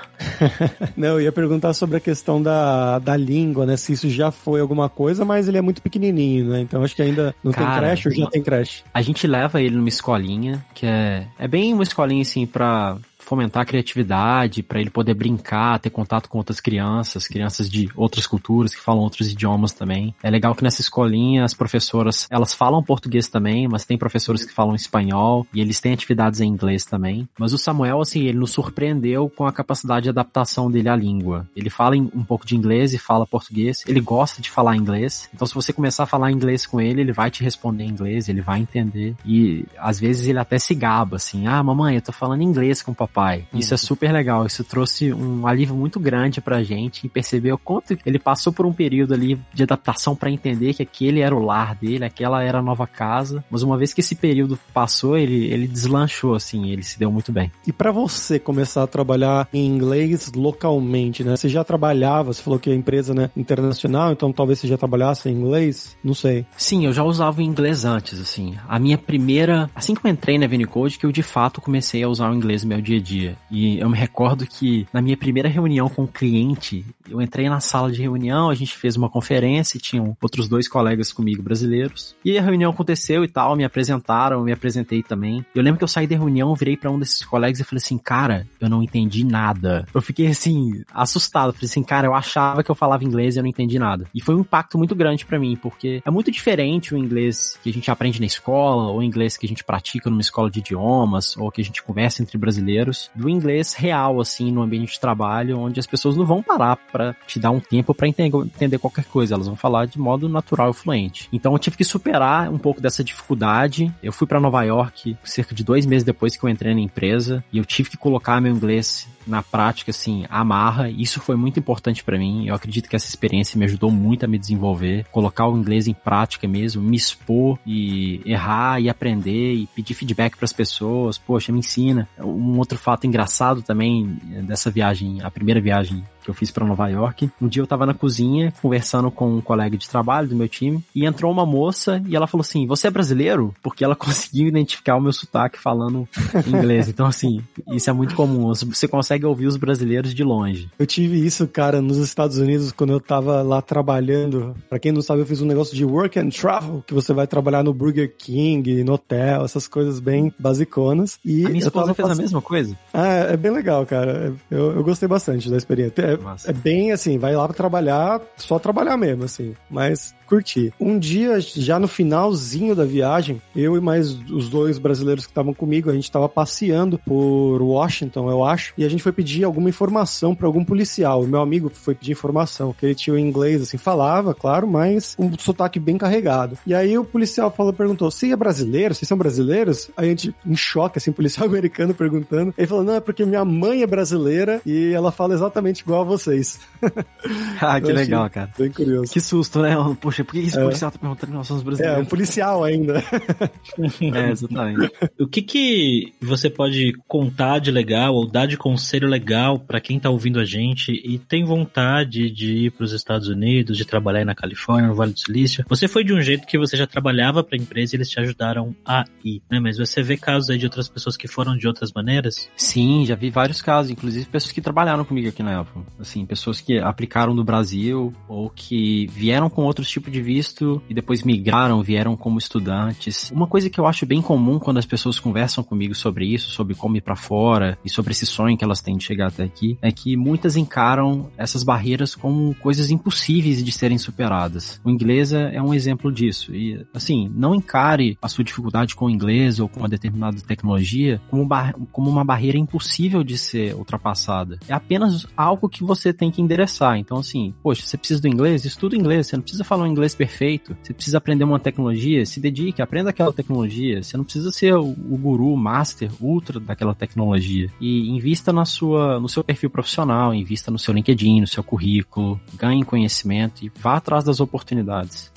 Não, 0.96 1.08
eu 1.10 1.22
ia 1.22 1.32
perguntar 1.32 1.72
sobre 1.72 1.96
a 1.96 2.00
questão 2.00 2.42
da, 2.42 2.98
da 2.98 3.16
língua, 3.16 3.64
né? 3.64 3.76
Se 3.76 3.92
isso 3.92 4.10
já 4.10 4.30
foi 4.30 4.60
alguma 4.60 4.88
coisa, 4.88 5.24
mas 5.24 5.48
ele 5.48 5.58
é 5.58 5.62
muito 5.62 5.80
pequenininho, 5.80 6.50
né? 6.50 6.60
Então 6.60 6.82
acho 6.82 6.94
que 6.94 7.02
ainda 7.02 7.34
não 7.42 7.52
Cara, 7.52 7.70
tem 7.70 7.80
creche 7.80 8.08
ou 8.08 8.14
já 8.14 8.26
tem 8.30 8.42
creche? 8.42 8.82
A 8.92 9.00
gente 9.00 9.26
leva 9.26 9.62
ele 9.62 9.76
numa 9.84 9.88
escolinha, 9.88 10.64
que 10.74 10.86
é, 10.86 11.26
é 11.38 11.46
bem 11.46 11.74
uma 11.74 11.82
escolinha 11.82 12.22
assim 12.22 12.46
pra 12.46 12.96
fomentar 13.24 13.62
a 13.62 13.66
criatividade, 13.66 14.62
para 14.62 14.80
ele 14.80 14.90
poder 14.90 15.14
brincar, 15.14 15.78
ter 15.78 15.90
contato 15.90 16.28
com 16.28 16.38
outras 16.38 16.60
crianças, 16.60 17.26
crianças 17.26 17.68
de 17.68 17.88
outras 17.96 18.26
culturas 18.26 18.74
que 18.74 18.80
falam 18.80 19.02
outros 19.02 19.30
idiomas 19.30 19.72
também. 19.72 20.14
É 20.22 20.30
legal 20.30 20.54
que 20.54 20.62
nessa 20.62 20.80
escolinha 20.80 21.44
as 21.44 21.54
professoras, 21.54 22.26
elas 22.30 22.54
falam 22.54 22.82
português 22.82 23.28
também, 23.28 23.66
mas 23.66 23.84
tem 23.84 23.98
professores 23.98 24.44
que 24.44 24.52
falam 24.52 24.74
espanhol 24.74 25.46
e 25.52 25.60
eles 25.60 25.80
têm 25.80 25.92
atividades 25.92 26.40
em 26.40 26.48
inglês 26.48 26.84
também. 26.84 27.28
Mas 27.38 27.52
o 27.52 27.58
Samuel, 27.58 28.00
assim, 28.00 28.24
ele 28.24 28.38
nos 28.38 28.50
surpreendeu 28.52 29.28
com 29.30 29.46
a 29.46 29.52
capacidade 29.52 30.04
de 30.04 30.10
adaptação 30.10 30.70
dele 30.70 30.88
à 30.88 30.96
língua. 30.96 31.48
Ele 31.56 31.70
fala 31.70 31.96
um 31.96 32.24
pouco 32.24 32.46
de 32.46 32.56
inglês 32.56 32.92
e 32.92 32.98
fala 32.98 33.26
português. 33.26 33.82
Ele 33.86 34.00
gosta 34.00 34.42
de 34.42 34.50
falar 34.50 34.76
inglês. 34.76 35.28
Então, 35.32 35.46
se 35.46 35.54
você 35.54 35.72
começar 35.72 36.04
a 36.04 36.06
falar 36.06 36.30
inglês 36.30 36.66
com 36.66 36.80
ele, 36.80 37.00
ele 37.00 37.12
vai 37.12 37.30
te 37.30 37.42
responder 37.42 37.84
em 37.84 37.90
inglês, 37.90 38.28
ele 38.28 38.40
vai 38.40 38.60
entender. 38.60 39.14
E 39.24 39.64
às 39.78 39.98
vezes 39.98 40.26
ele 40.26 40.38
até 40.38 40.58
se 40.58 40.74
gaba, 40.74 41.16
assim: 41.16 41.46
ah, 41.46 41.62
mamãe, 41.62 41.94
eu 41.94 42.02
tô 42.02 42.12
falando 42.12 42.42
inglês 42.42 42.82
com 42.82 42.92
o 42.92 42.94
papai 42.94 43.13
pai. 43.14 43.46
Isso 43.54 43.72
é 43.72 43.76
super 43.76 44.12
legal. 44.12 44.44
Isso 44.44 44.64
trouxe 44.64 45.12
um 45.12 45.46
alívio 45.46 45.76
muito 45.76 46.00
grande 46.00 46.40
pra 46.40 46.62
gente 46.64 47.06
e 47.06 47.08
perceber 47.08 47.52
o 47.52 47.58
quanto 47.58 47.96
ele 48.04 48.18
passou 48.18 48.52
por 48.52 48.66
um 48.66 48.72
período 48.72 49.14
ali 49.14 49.40
de 49.52 49.62
adaptação 49.62 50.16
para 50.16 50.30
entender 50.30 50.74
que 50.74 50.82
aquele 50.82 51.20
era 51.20 51.34
o 51.34 51.38
lar 51.38 51.76
dele, 51.76 52.04
aquela 52.04 52.42
era 52.42 52.58
a 52.58 52.62
nova 52.62 52.86
casa. 52.86 53.44
Mas 53.48 53.62
uma 53.62 53.78
vez 53.78 53.94
que 53.94 54.00
esse 54.00 54.16
período 54.16 54.58
passou, 54.72 55.16
ele, 55.16 55.46
ele 55.46 55.68
deslanchou, 55.68 56.34
assim, 56.34 56.70
ele 56.70 56.82
se 56.82 56.98
deu 56.98 57.10
muito 57.10 57.30
bem. 57.30 57.52
E 57.66 57.72
para 57.72 57.92
você 57.92 58.38
começar 58.38 58.82
a 58.82 58.86
trabalhar 58.86 59.48
em 59.52 59.64
inglês 59.64 60.32
localmente, 60.34 61.22
né? 61.22 61.36
Você 61.36 61.48
já 61.48 61.62
trabalhava, 61.62 62.32
você 62.32 62.42
falou 62.42 62.58
que 62.58 62.70
é 62.70 62.74
empresa, 62.74 63.14
né, 63.14 63.30
internacional, 63.36 64.12
então 64.12 64.32
talvez 64.32 64.58
você 64.58 64.66
já 64.66 64.76
trabalhasse 64.76 65.28
em 65.28 65.32
inglês? 65.32 65.96
Não 66.02 66.14
sei. 66.14 66.44
Sim, 66.56 66.86
eu 66.86 66.92
já 66.92 67.04
usava 67.04 67.38
o 67.38 67.42
inglês 67.42 67.84
antes, 67.84 68.20
assim. 68.20 68.54
A 68.68 68.78
minha 68.78 68.98
primeira, 68.98 69.70
assim 69.74 69.94
que 69.94 70.04
eu 70.04 70.10
entrei 70.10 70.38
na 70.38 70.46
Venicode, 70.46 70.98
que 70.98 71.06
eu 71.06 71.12
de 71.12 71.22
fato 71.22 71.60
comecei 71.60 72.02
a 72.02 72.08
usar 72.08 72.30
o 72.30 72.34
inglês 72.34 72.62
no 72.64 72.70
meu 72.70 72.80
dia 72.80 72.98
a 72.98 73.03
dia. 73.04 73.36
E 73.50 73.78
eu 73.78 73.88
me 73.88 73.96
recordo 73.96 74.46
que 74.46 74.86
na 74.92 75.00
minha 75.00 75.16
primeira 75.16 75.48
reunião 75.48 75.88
com 75.88 76.02
o 76.04 76.08
cliente, 76.08 76.84
eu 77.08 77.20
entrei 77.20 77.48
na 77.48 77.60
sala 77.60 77.92
de 77.92 78.02
reunião, 78.02 78.50
a 78.50 78.54
gente 78.54 78.76
fez 78.76 78.96
uma 78.96 79.08
conferência 79.08 79.76
e 79.76 79.80
tinham 79.80 80.16
outros 80.20 80.48
dois 80.48 80.66
colegas 80.66 81.12
comigo 81.12 81.42
brasileiros. 81.42 82.16
E 82.24 82.36
a 82.36 82.42
reunião 82.42 82.70
aconteceu 82.70 83.22
e 83.22 83.28
tal, 83.28 83.54
me 83.54 83.64
apresentaram, 83.64 84.42
me 84.42 84.52
apresentei 84.52 85.02
também. 85.02 85.44
Eu 85.54 85.62
lembro 85.62 85.78
que 85.78 85.84
eu 85.84 85.88
saí 85.88 86.06
da 86.06 86.16
reunião, 86.16 86.54
virei 86.54 86.76
para 86.76 86.90
um 86.90 86.98
desses 86.98 87.24
colegas 87.24 87.60
e 87.60 87.64
falei 87.64 87.82
assim, 87.82 87.98
cara, 87.98 88.46
eu 88.60 88.68
não 88.68 88.82
entendi 88.82 89.24
nada. 89.24 89.86
Eu 89.94 90.00
fiquei 90.00 90.28
assim, 90.28 90.82
assustado. 90.92 91.52
Falei 91.52 91.66
assim, 91.66 91.82
cara, 91.82 92.06
eu 92.06 92.14
achava 92.14 92.62
que 92.64 92.70
eu 92.70 92.74
falava 92.74 93.04
inglês 93.04 93.36
e 93.36 93.38
eu 93.38 93.42
não 93.42 93.50
entendi 93.50 93.78
nada. 93.78 94.06
E 94.14 94.20
foi 94.20 94.34
um 94.34 94.40
impacto 94.40 94.78
muito 94.78 94.94
grande 94.94 95.26
para 95.26 95.38
mim, 95.38 95.56
porque 95.60 96.02
é 96.04 96.10
muito 96.10 96.30
diferente 96.30 96.94
o 96.94 96.98
inglês 96.98 97.58
que 97.62 97.70
a 97.70 97.72
gente 97.72 97.90
aprende 97.90 98.18
na 98.20 98.26
escola, 98.26 98.90
ou 98.90 98.98
o 98.98 99.02
inglês 99.02 99.36
que 99.36 99.46
a 99.46 99.48
gente 99.48 99.62
pratica 99.62 100.08
numa 100.08 100.20
escola 100.20 100.50
de 100.50 100.60
idiomas, 100.60 101.36
ou 101.36 101.50
que 101.50 101.60
a 101.60 101.64
gente 101.64 101.82
conversa 101.82 102.22
entre 102.22 102.38
brasileiros, 102.38 102.93
do 103.14 103.28
inglês 103.28 103.74
real, 103.74 104.20
assim, 104.20 104.50
no 104.50 104.62
ambiente 104.62 104.92
de 104.92 105.00
trabalho, 105.00 105.58
onde 105.58 105.80
as 105.80 105.86
pessoas 105.86 106.16
não 106.16 106.24
vão 106.24 106.42
parar 106.42 106.76
para 106.76 107.14
te 107.26 107.38
dar 107.38 107.50
um 107.50 107.60
tempo 107.60 107.94
para 107.94 108.08
entender 108.08 108.78
qualquer 108.78 109.04
coisa, 109.04 109.34
elas 109.34 109.46
vão 109.46 109.56
falar 109.56 109.86
de 109.86 109.98
modo 109.98 110.28
natural 110.28 110.70
e 110.70 110.74
fluente. 110.74 111.28
Então 111.32 111.52
eu 111.52 111.58
tive 111.58 111.76
que 111.76 111.84
superar 111.84 112.50
um 112.50 112.58
pouco 112.58 112.80
dessa 112.80 113.04
dificuldade. 113.04 113.92
Eu 114.02 114.12
fui 114.12 114.26
para 114.26 114.40
Nova 114.40 114.62
York 114.62 115.16
cerca 115.24 115.54
de 115.54 115.64
dois 115.64 115.86
meses 115.86 116.04
depois 116.04 116.36
que 116.36 116.44
eu 116.44 116.48
entrei 116.48 116.74
na 116.74 116.80
empresa 116.80 117.44
e 117.52 117.58
eu 117.58 117.64
tive 117.64 117.90
que 117.90 117.96
colocar 117.96 118.40
meu 118.40 118.52
inglês 118.52 119.08
na 119.26 119.42
prática, 119.42 119.90
assim, 119.90 120.24
amarra. 120.28 120.90
Isso 120.90 121.20
foi 121.20 121.36
muito 121.36 121.58
importante 121.58 122.04
para 122.04 122.18
mim. 122.18 122.46
Eu 122.46 122.54
acredito 122.54 122.88
que 122.88 122.96
essa 122.96 123.08
experiência 123.08 123.58
me 123.58 123.64
ajudou 123.64 123.90
muito 123.90 124.24
a 124.24 124.28
me 124.28 124.38
desenvolver, 124.38 125.06
colocar 125.10 125.48
o 125.48 125.56
inglês 125.56 125.86
em 125.86 125.94
prática 125.94 126.46
mesmo, 126.46 126.82
me 126.82 126.96
expor 126.96 127.58
e 127.66 128.20
errar 128.24 128.80
e 128.80 128.88
aprender 128.88 129.54
e 129.54 129.66
pedir 129.66 129.94
feedback 129.94 130.36
para 130.36 130.44
as 130.44 130.52
pessoas. 130.52 131.18
Poxa, 131.18 131.52
me 131.52 131.58
ensina. 131.58 132.08
Um 132.18 132.58
outro 132.58 132.78
fato 132.84 133.06
engraçado 133.06 133.62
também 133.62 134.18
dessa 134.42 134.70
viagem, 134.70 135.22
a 135.22 135.30
primeira 135.30 135.58
viagem 135.58 136.04
que 136.24 136.30
eu 136.30 136.34
fiz 136.34 136.50
para 136.50 136.66
Nova 136.66 136.88
York. 136.88 137.30
Um 137.40 137.46
dia 137.46 137.62
eu 137.62 137.66
tava 137.66 137.84
na 137.84 137.92
cozinha 137.92 138.52
conversando 138.62 139.10
com 139.10 139.36
um 139.36 139.40
colega 139.40 139.76
de 139.76 139.88
trabalho 139.88 140.28
do 140.28 140.34
meu 140.34 140.48
time 140.48 140.82
e 140.94 141.04
entrou 141.04 141.30
uma 141.30 141.44
moça 141.44 142.02
e 142.06 142.16
ela 142.16 142.26
falou 142.26 142.40
assim: 142.42 142.66
"Você 142.66 142.88
é 142.88 142.90
brasileiro?" 142.90 143.54
Porque 143.62 143.84
ela 143.84 143.94
conseguiu 143.96 144.48
identificar 144.48 144.96
o 144.96 145.00
meu 145.00 145.12
sotaque 145.12 145.58
falando 145.58 146.08
inglês. 146.46 146.88
Então 146.88 147.06
assim, 147.06 147.42
isso 147.68 147.90
é 147.90 147.92
muito 147.92 148.14
comum. 148.14 148.52
Você 148.54 148.88
consegue 148.88 149.26
ouvir 149.26 149.46
os 149.46 149.56
brasileiros 149.56 150.14
de 150.14 150.24
longe. 150.24 150.70
Eu 150.78 150.86
tive 150.86 151.24
isso, 151.24 151.46
cara, 151.46 151.80
nos 151.80 151.98
Estados 151.98 152.38
Unidos 152.38 152.72
quando 152.72 152.92
eu 152.92 153.00
tava 153.00 153.42
lá 153.42 153.60
trabalhando. 153.60 154.54
Para 154.68 154.78
quem 154.78 154.92
não 154.92 155.02
sabe, 155.02 155.20
eu 155.20 155.26
fiz 155.26 155.42
um 155.42 155.46
negócio 155.46 155.76
de 155.76 155.84
work 155.84 156.18
and 156.18 156.30
travel, 156.30 156.82
que 156.86 156.94
você 156.94 157.12
vai 157.12 157.26
trabalhar 157.26 157.62
no 157.62 157.74
Burger 157.74 158.14
King, 158.16 158.82
no 158.82 158.94
hotel, 158.94 159.44
essas 159.44 159.68
coisas 159.68 160.00
bem 160.00 160.32
basiconas. 160.38 161.18
E 161.24 161.44
a 161.44 161.48
minha 161.48 161.62
esposa 161.62 161.92
fez 161.92 162.10
a 162.10 162.14
mesma 162.14 162.40
coisa. 162.40 162.73
Ah, 162.92 163.32
é 163.32 163.36
bem 163.36 163.50
legal, 163.50 163.84
cara. 163.84 164.32
Eu, 164.50 164.76
eu 164.76 164.84
gostei 164.84 165.08
bastante 165.08 165.50
da 165.50 165.56
experiência. 165.56 165.94
É, 166.00 166.50
é, 166.50 166.52
bem 166.52 166.92
assim, 166.92 167.18
vai 167.18 167.34
lá 167.34 167.46
pra 167.46 167.56
trabalhar, 167.56 168.20
só 168.36 168.58
trabalhar 168.58 168.96
mesmo, 168.96 169.24
assim. 169.24 169.54
Mas 169.68 170.14
curtir. 170.24 170.72
Um 170.80 170.98
dia, 170.98 171.40
já 171.40 171.78
no 171.78 171.88
finalzinho 171.88 172.74
da 172.74 172.84
viagem, 172.84 173.40
eu 173.54 173.76
e 173.76 173.80
mais 173.80 174.10
os 174.30 174.48
dois 174.48 174.78
brasileiros 174.78 175.24
que 175.24 175.30
estavam 175.30 175.54
comigo, 175.54 175.90
a 175.90 175.94
gente 175.94 176.10
tava 176.10 176.28
passeando 176.28 176.98
por 176.98 177.62
Washington, 177.62 178.30
eu 178.30 178.44
acho, 178.44 178.72
e 178.76 178.84
a 178.84 178.88
gente 178.88 179.02
foi 179.02 179.12
pedir 179.12 179.44
alguma 179.44 179.68
informação 179.68 180.34
para 180.34 180.46
algum 180.46 180.64
policial. 180.64 181.22
O 181.22 181.28
meu 181.28 181.40
amigo 181.40 181.70
foi 181.72 181.94
pedir 181.94 182.12
informação, 182.12 182.72
que 182.72 182.86
ele 182.86 182.94
tinha 182.94 183.14
o 183.14 183.18
inglês, 183.18 183.62
assim, 183.62 183.78
falava, 183.78 184.34
claro, 184.34 184.66
mas 184.66 185.14
um 185.18 185.36
sotaque 185.38 185.78
bem 185.78 185.98
carregado. 185.98 186.58
E 186.66 186.74
aí 186.74 186.96
o 186.96 187.04
policial 187.04 187.50
falou, 187.50 187.72
perguntou, 187.72 188.10
você 188.10 188.32
é 188.32 188.36
brasileiro? 188.36 188.94
Vocês 188.94 189.08
são 189.08 189.18
brasileiros? 189.18 189.90
Aí 189.96 190.06
a 190.06 190.10
gente, 190.10 190.34
em 190.46 190.56
choque, 190.56 190.98
assim, 190.98 191.12
policial 191.12 191.46
americano 191.48 191.94
perguntando. 191.94 192.54
Ele 192.56 192.66
falou, 192.66 192.84
não, 192.84 192.94
é 192.94 193.00
porque 193.00 193.24
minha 193.24 193.44
mãe 193.44 193.82
é 193.82 193.86
brasileira 193.86 194.60
e 194.64 194.92
ela 194.92 195.12
fala 195.12 195.34
exatamente 195.34 195.80
igual 195.80 196.02
a 196.02 196.04
vocês. 196.04 196.60
ah, 197.60 197.80
que 197.80 197.92
legal, 197.92 198.28
cara. 198.30 198.50
Bem 198.58 198.70
curioso. 198.70 199.12
Que 199.12 199.20
susto, 199.20 199.60
né? 199.60 199.76
Poxa, 200.14 200.24
por 200.24 200.32
que 200.32 200.38
esse 200.38 200.56
é. 200.56 200.62
policial 200.62 200.90
tá 200.92 200.98
perguntando 200.98 201.32
que 201.32 201.36
nós 201.36 201.46
somos 201.46 201.62
brasileiros? 201.62 201.98
É, 201.98 202.02
um 202.02 202.04
policial 202.04 202.62
ainda. 202.62 203.02
é, 204.14 204.30
exatamente. 204.30 204.92
O 205.18 205.26
que 205.26 205.42
que 205.42 206.12
você 206.20 206.48
pode 206.48 206.92
contar 207.08 207.58
de 207.58 207.72
legal 207.72 208.14
ou 208.14 208.30
dar 208.30 208.46
de 208.46 208.56
conselho 208.56 209.08
legal 209.08 209.58
para 209.58 209.80
quem 209.80 209.98
tá 209.98 210.10
ouvindo 210.10 210.38
a 210.38 210.44
gente 210.44 210.92
e 210.92 211.18
tem 211.18 211.44
vontade 211.44 212.30
de 212.30 212.66
ir 212.66 212.70
para 212.70 212.84
os 212.84 212.92
Estados 212.92 213.28
Unidos, 213.28 213.76
de 213.76 213.84
trabalhar 213.84 214.20
aí 214.20 214.24
na 214.24 214.34
Califórnia, 214.34 214.88
no 214.88 214.94
Vale 214.94 215.12
do 215.12 215.18
Silício? 215.18 215.64
Você 215.68 215.88
foi 215.88 216.04
de 216.04 216.12
um 216.12 216.22
jeito 216.22 216.46
que 216.46 216.58
você 216.58 216.76
já 216.76 216.86
trabalhava 216.86 217.42
para 217.42 217.58
a 217.58 217.60
empresa 217.60 217.94
e 217.94 217.96
eles 217.96 218.08
te 218.08 218.20
ajudaram 218.20 218.74
a 218.86 219.04
ir, 219.24 219.42
né? 219.50 219.58
Mas 219.58 219.78
você 219.78 220.02
vê 220.02 220.16
casos 220.16 220.50
aí 220.50 220.58
de 220.58 220.66
outras 220.66 220.88
pessoas 220.88 221.16
que 221.16 221.26
foram 221.26 221.56
de 221.56 221.66
outras 221.66 221.90
maneiras? 221.92 222.48
Sim, 222.56 223.04
já 223.04 223.16
vi 223.16 223.30
vários 223.30 223.60
casos, 223.60 223.90
inclusive 223.90 224.26
pessoas 224.26 224.52
que 224.52 224.60
trabalharam 224.60 225.04
comigo 225.04 225.28
aqui 225.28 225.42
na 225.42 225.60
Apple. 225.60 225.82
Assim, 225.98 226.24
pessoas 226.24 226.60
que 226.60 226.78
aplicaram 226.78 227.34
do 227.34 227.42
Brasil 227.42 228.12
ou 228.28 228.48
que 228.48 229.08
vieram 229.08 229.50
com 229.50 229.62
outros 229.62 229.88
tipos 229.88 230.03
de 230.10 230.20
visto 230.20 230.82
e 230.88 230.94
depois 230.94 231.22
migraram, 231.22 231.82
vieram 231.82 232.16
como 232.16 232.38
estudantes. 232.38 233.30
Uma 233.30 233.46
coisa 233.46 233.70
que 233.70 233.78
eu 233.78 233.86
acho 233.86 234.06
bem 234.06 234.22
comum 234.22 234.58
quando 234.58 234.78
as 234.78 234.86
pessoas 234.86 235.18
conversam 235.18 235.62
comigo 235.62 235.94
sobre 235.94 236.26
isso, 236.26 236.50
sobre 236.50 236.74
como 236.74 236.96
ir 236.96 237.00
para 237.00 237.16
fora 237.16 237.78
e 237.84 237.90
sobre 237.90 238.12
esse 238.12 238.26
sonho 238.26 238.56
que 238.56 238.64
elas 238.64 238.80
têm 238.80 238.96
de 238.96 239.04
chegar 239.04 239.28
até 239.28 239.44
aqui, 239.44 239.78
é 239.80 239.90
que 239.90 240.16
muitas 240.16 240.56
encaram 240.56 241.30
essas 241.36 241.62
barreiras 241.62 242.14
como 242.14 242.54
coisas 242.56 242.90
impossíveis 242.90 243.62
de 243.62 243.72
serem 243.72 243.98
superadas. 243.98 244.80
O 244.84 244.90
inglês 244.90 245.32
é 245.32 245.60
um 245.60 245.74
exemplo 245.74 246.12
disso. 246.12 246.54
E, 246.54 246.84
assim, 246.92 247.30
não 247.34 247.54
encare 247.54 248.16
a 248.20 248.28
sua 248.28 248.44
dificuldade 248.44 248.94
com 248.94 249.06
o 249.06 249.10
inglês 249.10 249.60
ou 249.60 249.68
com 249.68 249.80
uma 249.80 249.88
determinada 249.88 250.40
tecnologia 250.40 251.20
como, 251.28 251.48
como 251.92 252.10
uma 252.10 252.24
barreira 252.24 252.58
impossível 252.58 253.22
de 253.24 253.36
ser 253.36 253.74
ultrapassada. 253.74 254.58
É 254.68 254.74
apenas 254.74 255.26
algo 255.36 255.68
que 255.68 255.84
você 255.84 256.12
tem 256.12 256.30
que 256.30 256.42
endereçar. 256.42 256.96
Então, 256.98 257.18
assim, 257.18 257.54
poxa, 257.62 257.84
você 257.84 257.96
precisa 257.96 258.20
do 258.20 258.28
inglês? 258.28 258.64
Estuda 258.64 258.96
inglês. 258.96 259.26
Você 259.26 259.36
não 259.36 259.42
precisa 259.42 259.64
falar 259.64 259.84
um 259.84 259.88
inglês 259.94 260.14
perfeito. 260.14 260.76
Você 260.82 260.92
precisa 260.92 261.18
aprender 261.18 261.44
uma 261.44 261.58
tecnologia? 261.58 262.26
Se 262.26 262.40
dedique, 262.40 262.82
aprenda 262.82 263.10
aquela 263.10 263.32
tecnologia. 263.32 264.02
Você 264.02 264.16
não 264.16 264.24
precisa 264.24 264.50
ser 264.50 264.74
o, 264.74 264.88
o 264.88 265.16
guru, 265.16 265.56
master, 265.56 266.10
ultra 266.20 266.60
daquela 266.60 266.94
tecnologia. 266.94 267.70
E 267.80 268.10
invista 268.10 268.52
na 268.52 268.64
sua, 268.64 269.18
no 269.18 269.28
seu 269.28 269.42
perfil 269.42 269.70
profissional, 269.70 270.34
invista 270.34 270.70
no 270.70 270.78
seu 270.78 270.92
LinkedIn, 270.92 271.40
no 271.40 271.46
seu 271.46 271.62
currículo, 271.62 272.40
ganhe 272.54 272.84
conhecimento 272.84 273.64
e 273.64 273.72
vá 273.80 273.96
atrás 273.96 274.24
das 274.24 274.40
oportunidades. 274.40 275.32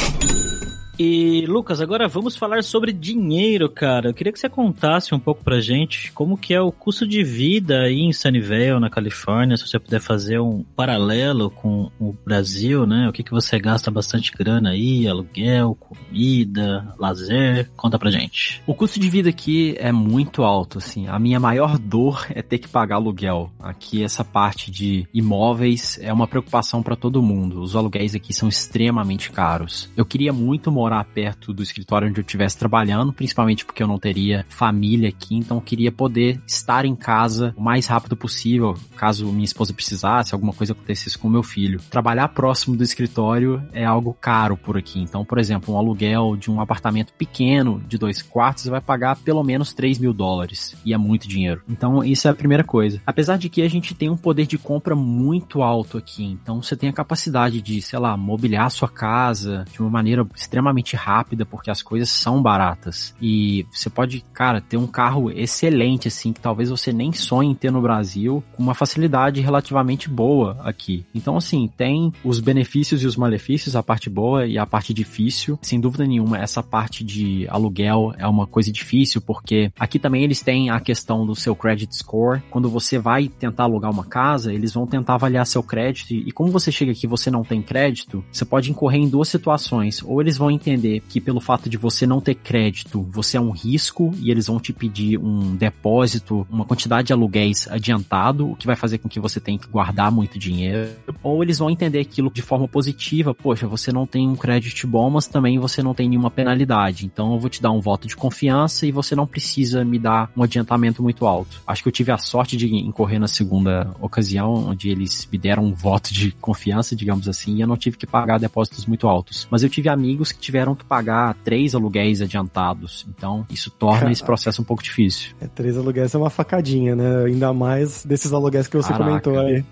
E 1.00 1.46
Lucas, 1.46 1.80
agora 1.80 2.08
vamos 2.08 2.36
falar 2.36 2.64
sobre 2.64 2.92
dinheiro, 2.92 3.70
cara. 3.70 4.10
Eu 4.10 4.16
queria 4.16 4.34
que 4.34 4.40
você 4.40 4.50
contasse 4.50 5.14
um 5.14 5.20
pouco 5.20 5.44
pra 5.44 5.62
gente 5.62 6.12
como 6.12 6.36
que 6.36 6.56
é 6.56 6.60
o 6.60 6.72
custo 6.72 7.08
de 7.08 7.24
vida 7.24 7.82
aí 7.82 8.00
em 8.00 8.12
Sunnyvale, 8.12 8.80
na 8.80 8.90
Califórnia, 8.90 9.56
se 9.56 9.68
você 9.68 9.78
puder 9.78 10.02
fazer 10.02 10.40
um 10.40 10.64
paralelo 10.76 11.52
com 11.52 11.92
o 12.00 12.16
Brasil, 12.26 12.88
né? 12.88 13.08
O 13.08 13.14
que 13.14 13.22
que 13.22 13.30
você 13.30 13.60
gasta 13.60 13.92
bastante 13.92 14.32
grana 14.32 14.72
aí, 14.72 15.08
aluguel, 15.08 15.76
comida, 15.76 16.92
lazer, 16.98 17.70
conta 17.78 18.00
pra 18.00 18.10
gente. 18.10 18.64
O 18.66 18.74
custo 18.74 19.00
de 19.00 19.08
vida 19.08 19.30
aqui 19.30 19.76
é 19.78 19.92
muito 19.92 20.42
alto, 20.42 20.80
assim. 20.80 21.08
A 21.08 21.20
minha 21.20 21.40
maior 21.40 21.78
dor 21.78 22.26
é 22.32 22.42
ter 22.42 22.58
que 22.58 22.68
pagar 22.68 22.96
aluguel. 22.96 23.52
Aqui 23.60 24.04
essa 24.04 24.26
parte 24.26 24.72
de 24.72 25.06
imóveis 25.14 26.00
é 26.02 26.12
uma 26.12 26.28
preocupação 26.28 26.82
para 26.82 26.96
todo 26.96 27.22
mundo. 27.22 27.62
Os 27.62 27.76
aluguéis 27.76 28.16
aqui 28.16 28.34
são 28.34 28.50
extremamente 28.50 29.30
caros. 29.30 29.92
Eu 29.96 30.04
queria 30.04 30.34
muito 30.34 30.72
morar 30.72 30.87
morar 30.88 31.04
perto 31.04 31.54
do 31.54 31.62
escritório 31.62 32.08
onde 32.08 32.22
eu 32.22 32.26
estivesse 32.26 32.58
trabalhando, 32.58 33.12
principalmente 33.12 33.66
porque 33.66 33.84
eu 33.84 33.88
não 33.88 34.00
teria 34.00 34.46
família 34.48 35.10
aqui, 35.10 35.36
então 35.36 35.58
eu 35.58 35.62
queria 35.62 35.92
poder 35.92 36.42
estar 36.48 36.86
em 36.86 36.96
casa 36.96 37.54
o 37.58 37.62
mais 37.62 37.88
rápido 37.88 38.16
possível, 38.16 38.76
caso 38.96 39.28
minha 39.28 39.44
esposa 39.44 39.74
precisasse, 39.74 40.34
alguma 40.34 40.54
coisa 40.54 40.72
acontecesse 40.72 41.18
com 41.18 41.30
meu 41.30 41.44
filho. 41.44 41.82
Trabalhar 41.90 42.30
próximo 42.30 42.78
do 42.78 42.84
escritório 42.84 43.62
é 43.74 43.84
algo 43.84 44.14
caro 44.14 44.56
por 44.56 44.78
aqui, 44.78 45.02
então, 45.02 45.26
por 45.26 45.38
exemplo, 45.38 45.74
um 45.74 45.78
aluguel 45.78 46.38
de 46.38 46.50
um 46.50 46.62
apartamento 46.62 47.12
pequeno 47.14 47.82
de 47.86 47.98
dois 47.98 48.22
quartos 48.22 48.66
vai 48.66 48.80
pagar 48.80 49.18
pelo 49.18 49.44
menos 49.44 49.74
3 49.74 50.00
mil 50.00 50.14
dólares, 50.14 50.74
e 50.86 50.94
é 50.94 50.98
muito 50.98 51.28
dinheiro. 51.28 51.62
Então, 51.68 52.02
isso 52.02 52.30
é 52.30 52.32
a 52.32 52.36
primeira 52.36 52.64
coisa. 52.64 53.02
Apesar 53.06 53.38
de 53.38 53.50
que 53.50 53.62
a 53.62 53.70
gente 53.70 53.94
tem 53.94 54.10
um 54.10 54.16
poder 54.16 54.48
de 54.48 54.58
compra 54.58 54.96
muito 54.96 55.62
alto 55.62 55.98
aqui, 55.98 56.24
então 56.24 56.62
você 56.62 56.78
tem 56.78 56.90
a 56.90 56.94
capacidade 56.94 57.62
de, 57.62 57.82
sei 57.82 58.00
lá, 58.00 58.16
mobiliar 58.16 58.68
a 58.68 58.70
sua 58.70 58.88
casa 58.88 59.66
de 59.72 59.82
uma 59.82 59.90
maneira 59.90 60.26
extremamente 60.36 60.77
extremamente 60.78 60.96
rápida 60.96 61.46
porque 61.46 61.72
as 61.72 61.82
coisas 61.82 62.10
são 62.10 62.42
baratas. 62.42 63.16
E 63.22 63.66
você 63.72 63.90
pode, 63.90 64.24
cara, 64.34 64.62
ter 64.62 64.78
um 64.78 64.88
carro 64.88 65.32
excelente, 65.32 66.08
assim, 66.08 66.32
que 66.32 66.40
talvez 66.40 66.70
você 66.70 66.94
nem 66.94 67.12
sonhe 67.12 67.56
ter 67.56 67.72
no 67.72 67.82
Brasil, 67.82 68.44
com 68.56 68.64
uma 68.64 68.74
facilidade 68.74 69.42
relativamente 69.42 70.10
boa 70.10 70.58
aqui. 70.62 71.06
Então, 71.14 71.38
assim, 71.38 71.70
tem 71.76 72.12
os 72.24 72.40
benefícios 72.40 73.02
e 73.04 73.08
os 73.08 73.16
malefícios, 73.16 73.76
a 73.76 73.84
parte 73.84 74.10
boa 74.10 74.46
e 74.46 74.58
a 74.58 74.66
parte 74.66 74.94
difícil. 74.94 75.58
Sem 75.62 75.80
dúvida 75.80 76.06
nenhuma, 76.06 76.38
essa 76.38 76.62
parte 76.62 77.04
de 77.04 77.48
aluguel 77.50 78.14
é 78.18 78.28
uma 78.28 78.46
coisa 78.46 78.72
difícil, 78.72 79.22
porque 79.22 79.72
aqui 79.80 80.00
também 80.00 80.24
eles 80.24 80.42
têm 80.42 80.70
a 80.70 80.80
questão 80.80 81.26
do 81.26 81.36
seu 81.36 81.56
credit 81.56 81.96
score. 81.96 82.42
Quando 82.50 82.70
você 82.70 83.00
vai 83.00 83.28
tentar 83.28 83.64
alugar 83.64 83.92
uma 83.92 84.06
casa, 84.06 84.54
eles 84.54 84.74
vão 84.74 84.86
tentar 84.86 85.16
avaliar 85.16 85.46
seu 85.46 85.64
crédito. 85.64 86.14
E 86.14 86.32
como 86.32 86.52
você 86.52 86.72
chega 86.72 86.92
aqui 86.92 87.06
e 87.06 87.10
você 87.10 87.32
não 87.32 87.44
tem 87.44 87.62
crédito, 87.62 88.24
você 88.32 88.46
pode 88.46 88.70
incorrer 88.70 89.02
em 89.02 89.10
duas 89.10 89.30
situações. 89.30 90.04
Ou 90.04 90.22
eles 90.22 90.38
vão 90.38 90.52
entender 90.68 91.02
que 91.08 91.22
pelo 91.22 91.40
fato 91.40 91.70
de 91.70 91.78
você 91.78 92.06
não 92.06 92.20
ter 92.20 92.36
crédito, 92.36 93.08
você 93.10 93.38
é 93.38 93.42
um 93.42 93.52
risco 93.52 94.14
e 94.20 94.30
eles 94.30 94.48
vão 94.48 94.60
te 94.60 94.74
pedir 94.74 95.18
um 95.18 95.56
depósito, 95.56 96.46
uma 96.50 96.66
quantidade 96.66 97.08
de 97.08 97.14
aluguéis 97.14 97.68
adiantado, 97.70 98.52
o 98.52 98.56
que 98.56 98.68
vai 98.68 98.76
fazer 98.76 98.98
com 98.98 99.08
que 99.08 99.20
você 99.20 99.40
tenha 99.40 99.58
que 99.58 99.68
guardar 99.68 100.12
muito 100.12 100.38
dinheiro. 100.38 100.90
Ou 101.24 101.42
eles 101.42 101.60
vão 101.60 101.70
entender 101.70 102.00
aquilo 102.00 102.30
de 102.30 102.42
forma 102.42 102.68
positiva, 102.68 103.34
poxa, 103.34 103.68
você 103.68 103.92
não 103.92 104.06
tem 104.06 104.28
um 104.28 104.36
crédito 104.36 104.88
bom, 104.88 105.10
mas 105.10 105.28
também 105.28 105.58
você 105.60 105.82
não 105.82 105.94
tem 105.94 106.10
nenhuma 106.10 106.30
penalidade. 106.30 107.06
Então 107.06 107.34
eu 107.34 107.40
vou 107.40 107.50
te 107.50 107.62
dar 107.62 107.72
um 107.72 107.80
voto 107.80 108.08
de 108.08 108.16
confiança 108.16 108.86
e 108.86 108.92
você 108.92 109.16
não 109.16 109.26
precisa 109.26 109.86
me 109.86 109.98
dar 109.98 110.32
um 110.36 110.44
adiantamento 110.44 111.02
muito 111.02 111.26
alto. 111.26 111.62
Acho 111.66 111.84
que 111.84 111.88
eu 111.88 111.94
tive 111.94 112.12
a 112.12 112.18
sorte 112.18 112.58
de 112.58 112.68
incorrer 112.76 113.20
na 113.20 113.28
segunda 113.28 113.96
ocasião, 114.02 114.54
onde 114.70 114.90
eles 114.90 115.28
me 115.32 115.38
deram 115.38 115.64
um 115.64 115.74
voto 115.74 116.14
de 116.14 116.32
confiança, 116.32 116.96
digamos 116.96 117.28
assim, 117.28 117.56
e 117.56 117.62
eu 117.62 117.68
não 117.68 117.78
tive 117.78 117.98
que 117.98 118.08
pagar 118.08 118.40
depósitos 118.40 118.86
muito 118.86 119.08
altos. 119.08 119.48
Mas 119.50 119.64
eu 119.64 119.70
tive 119.70 119.90
amigos 119.90 120.32
que 120.32 120.40
tiveram 120.40 120.57
que 120.76 120.86
pagar 120.86 121.36
três 121.44 121.74
aluguéis 121.76 122.22
adiantados. 122.22 123.06
Então, 123.10 123.46
isso 123.50 123.70
torna 123.72 123.98
Caraca. 124.00 124.12
esse 124.14 124.24
processo 124.24 124.62
um 124.62 124.66
pouco 124.66 124.84
difícil. 124.84 125.36
É, 125.42 125.48
três 125.48 125.78
aluguéis 125.78 126.14
é 126.14 126.18
uma 126.18 126.30
facadinha, 126.30 126.96
né? 126.96 127.26
Ainda 127.26 127.54
mais 127.54 128.06
desses 128.06 128.32
aluguéis 128.34 128.68
que 128.68 128.78
você 128.78 128.90
Caraca. 128.92 129.06
comentou 129.06 129.40
aí. 129.40 129.64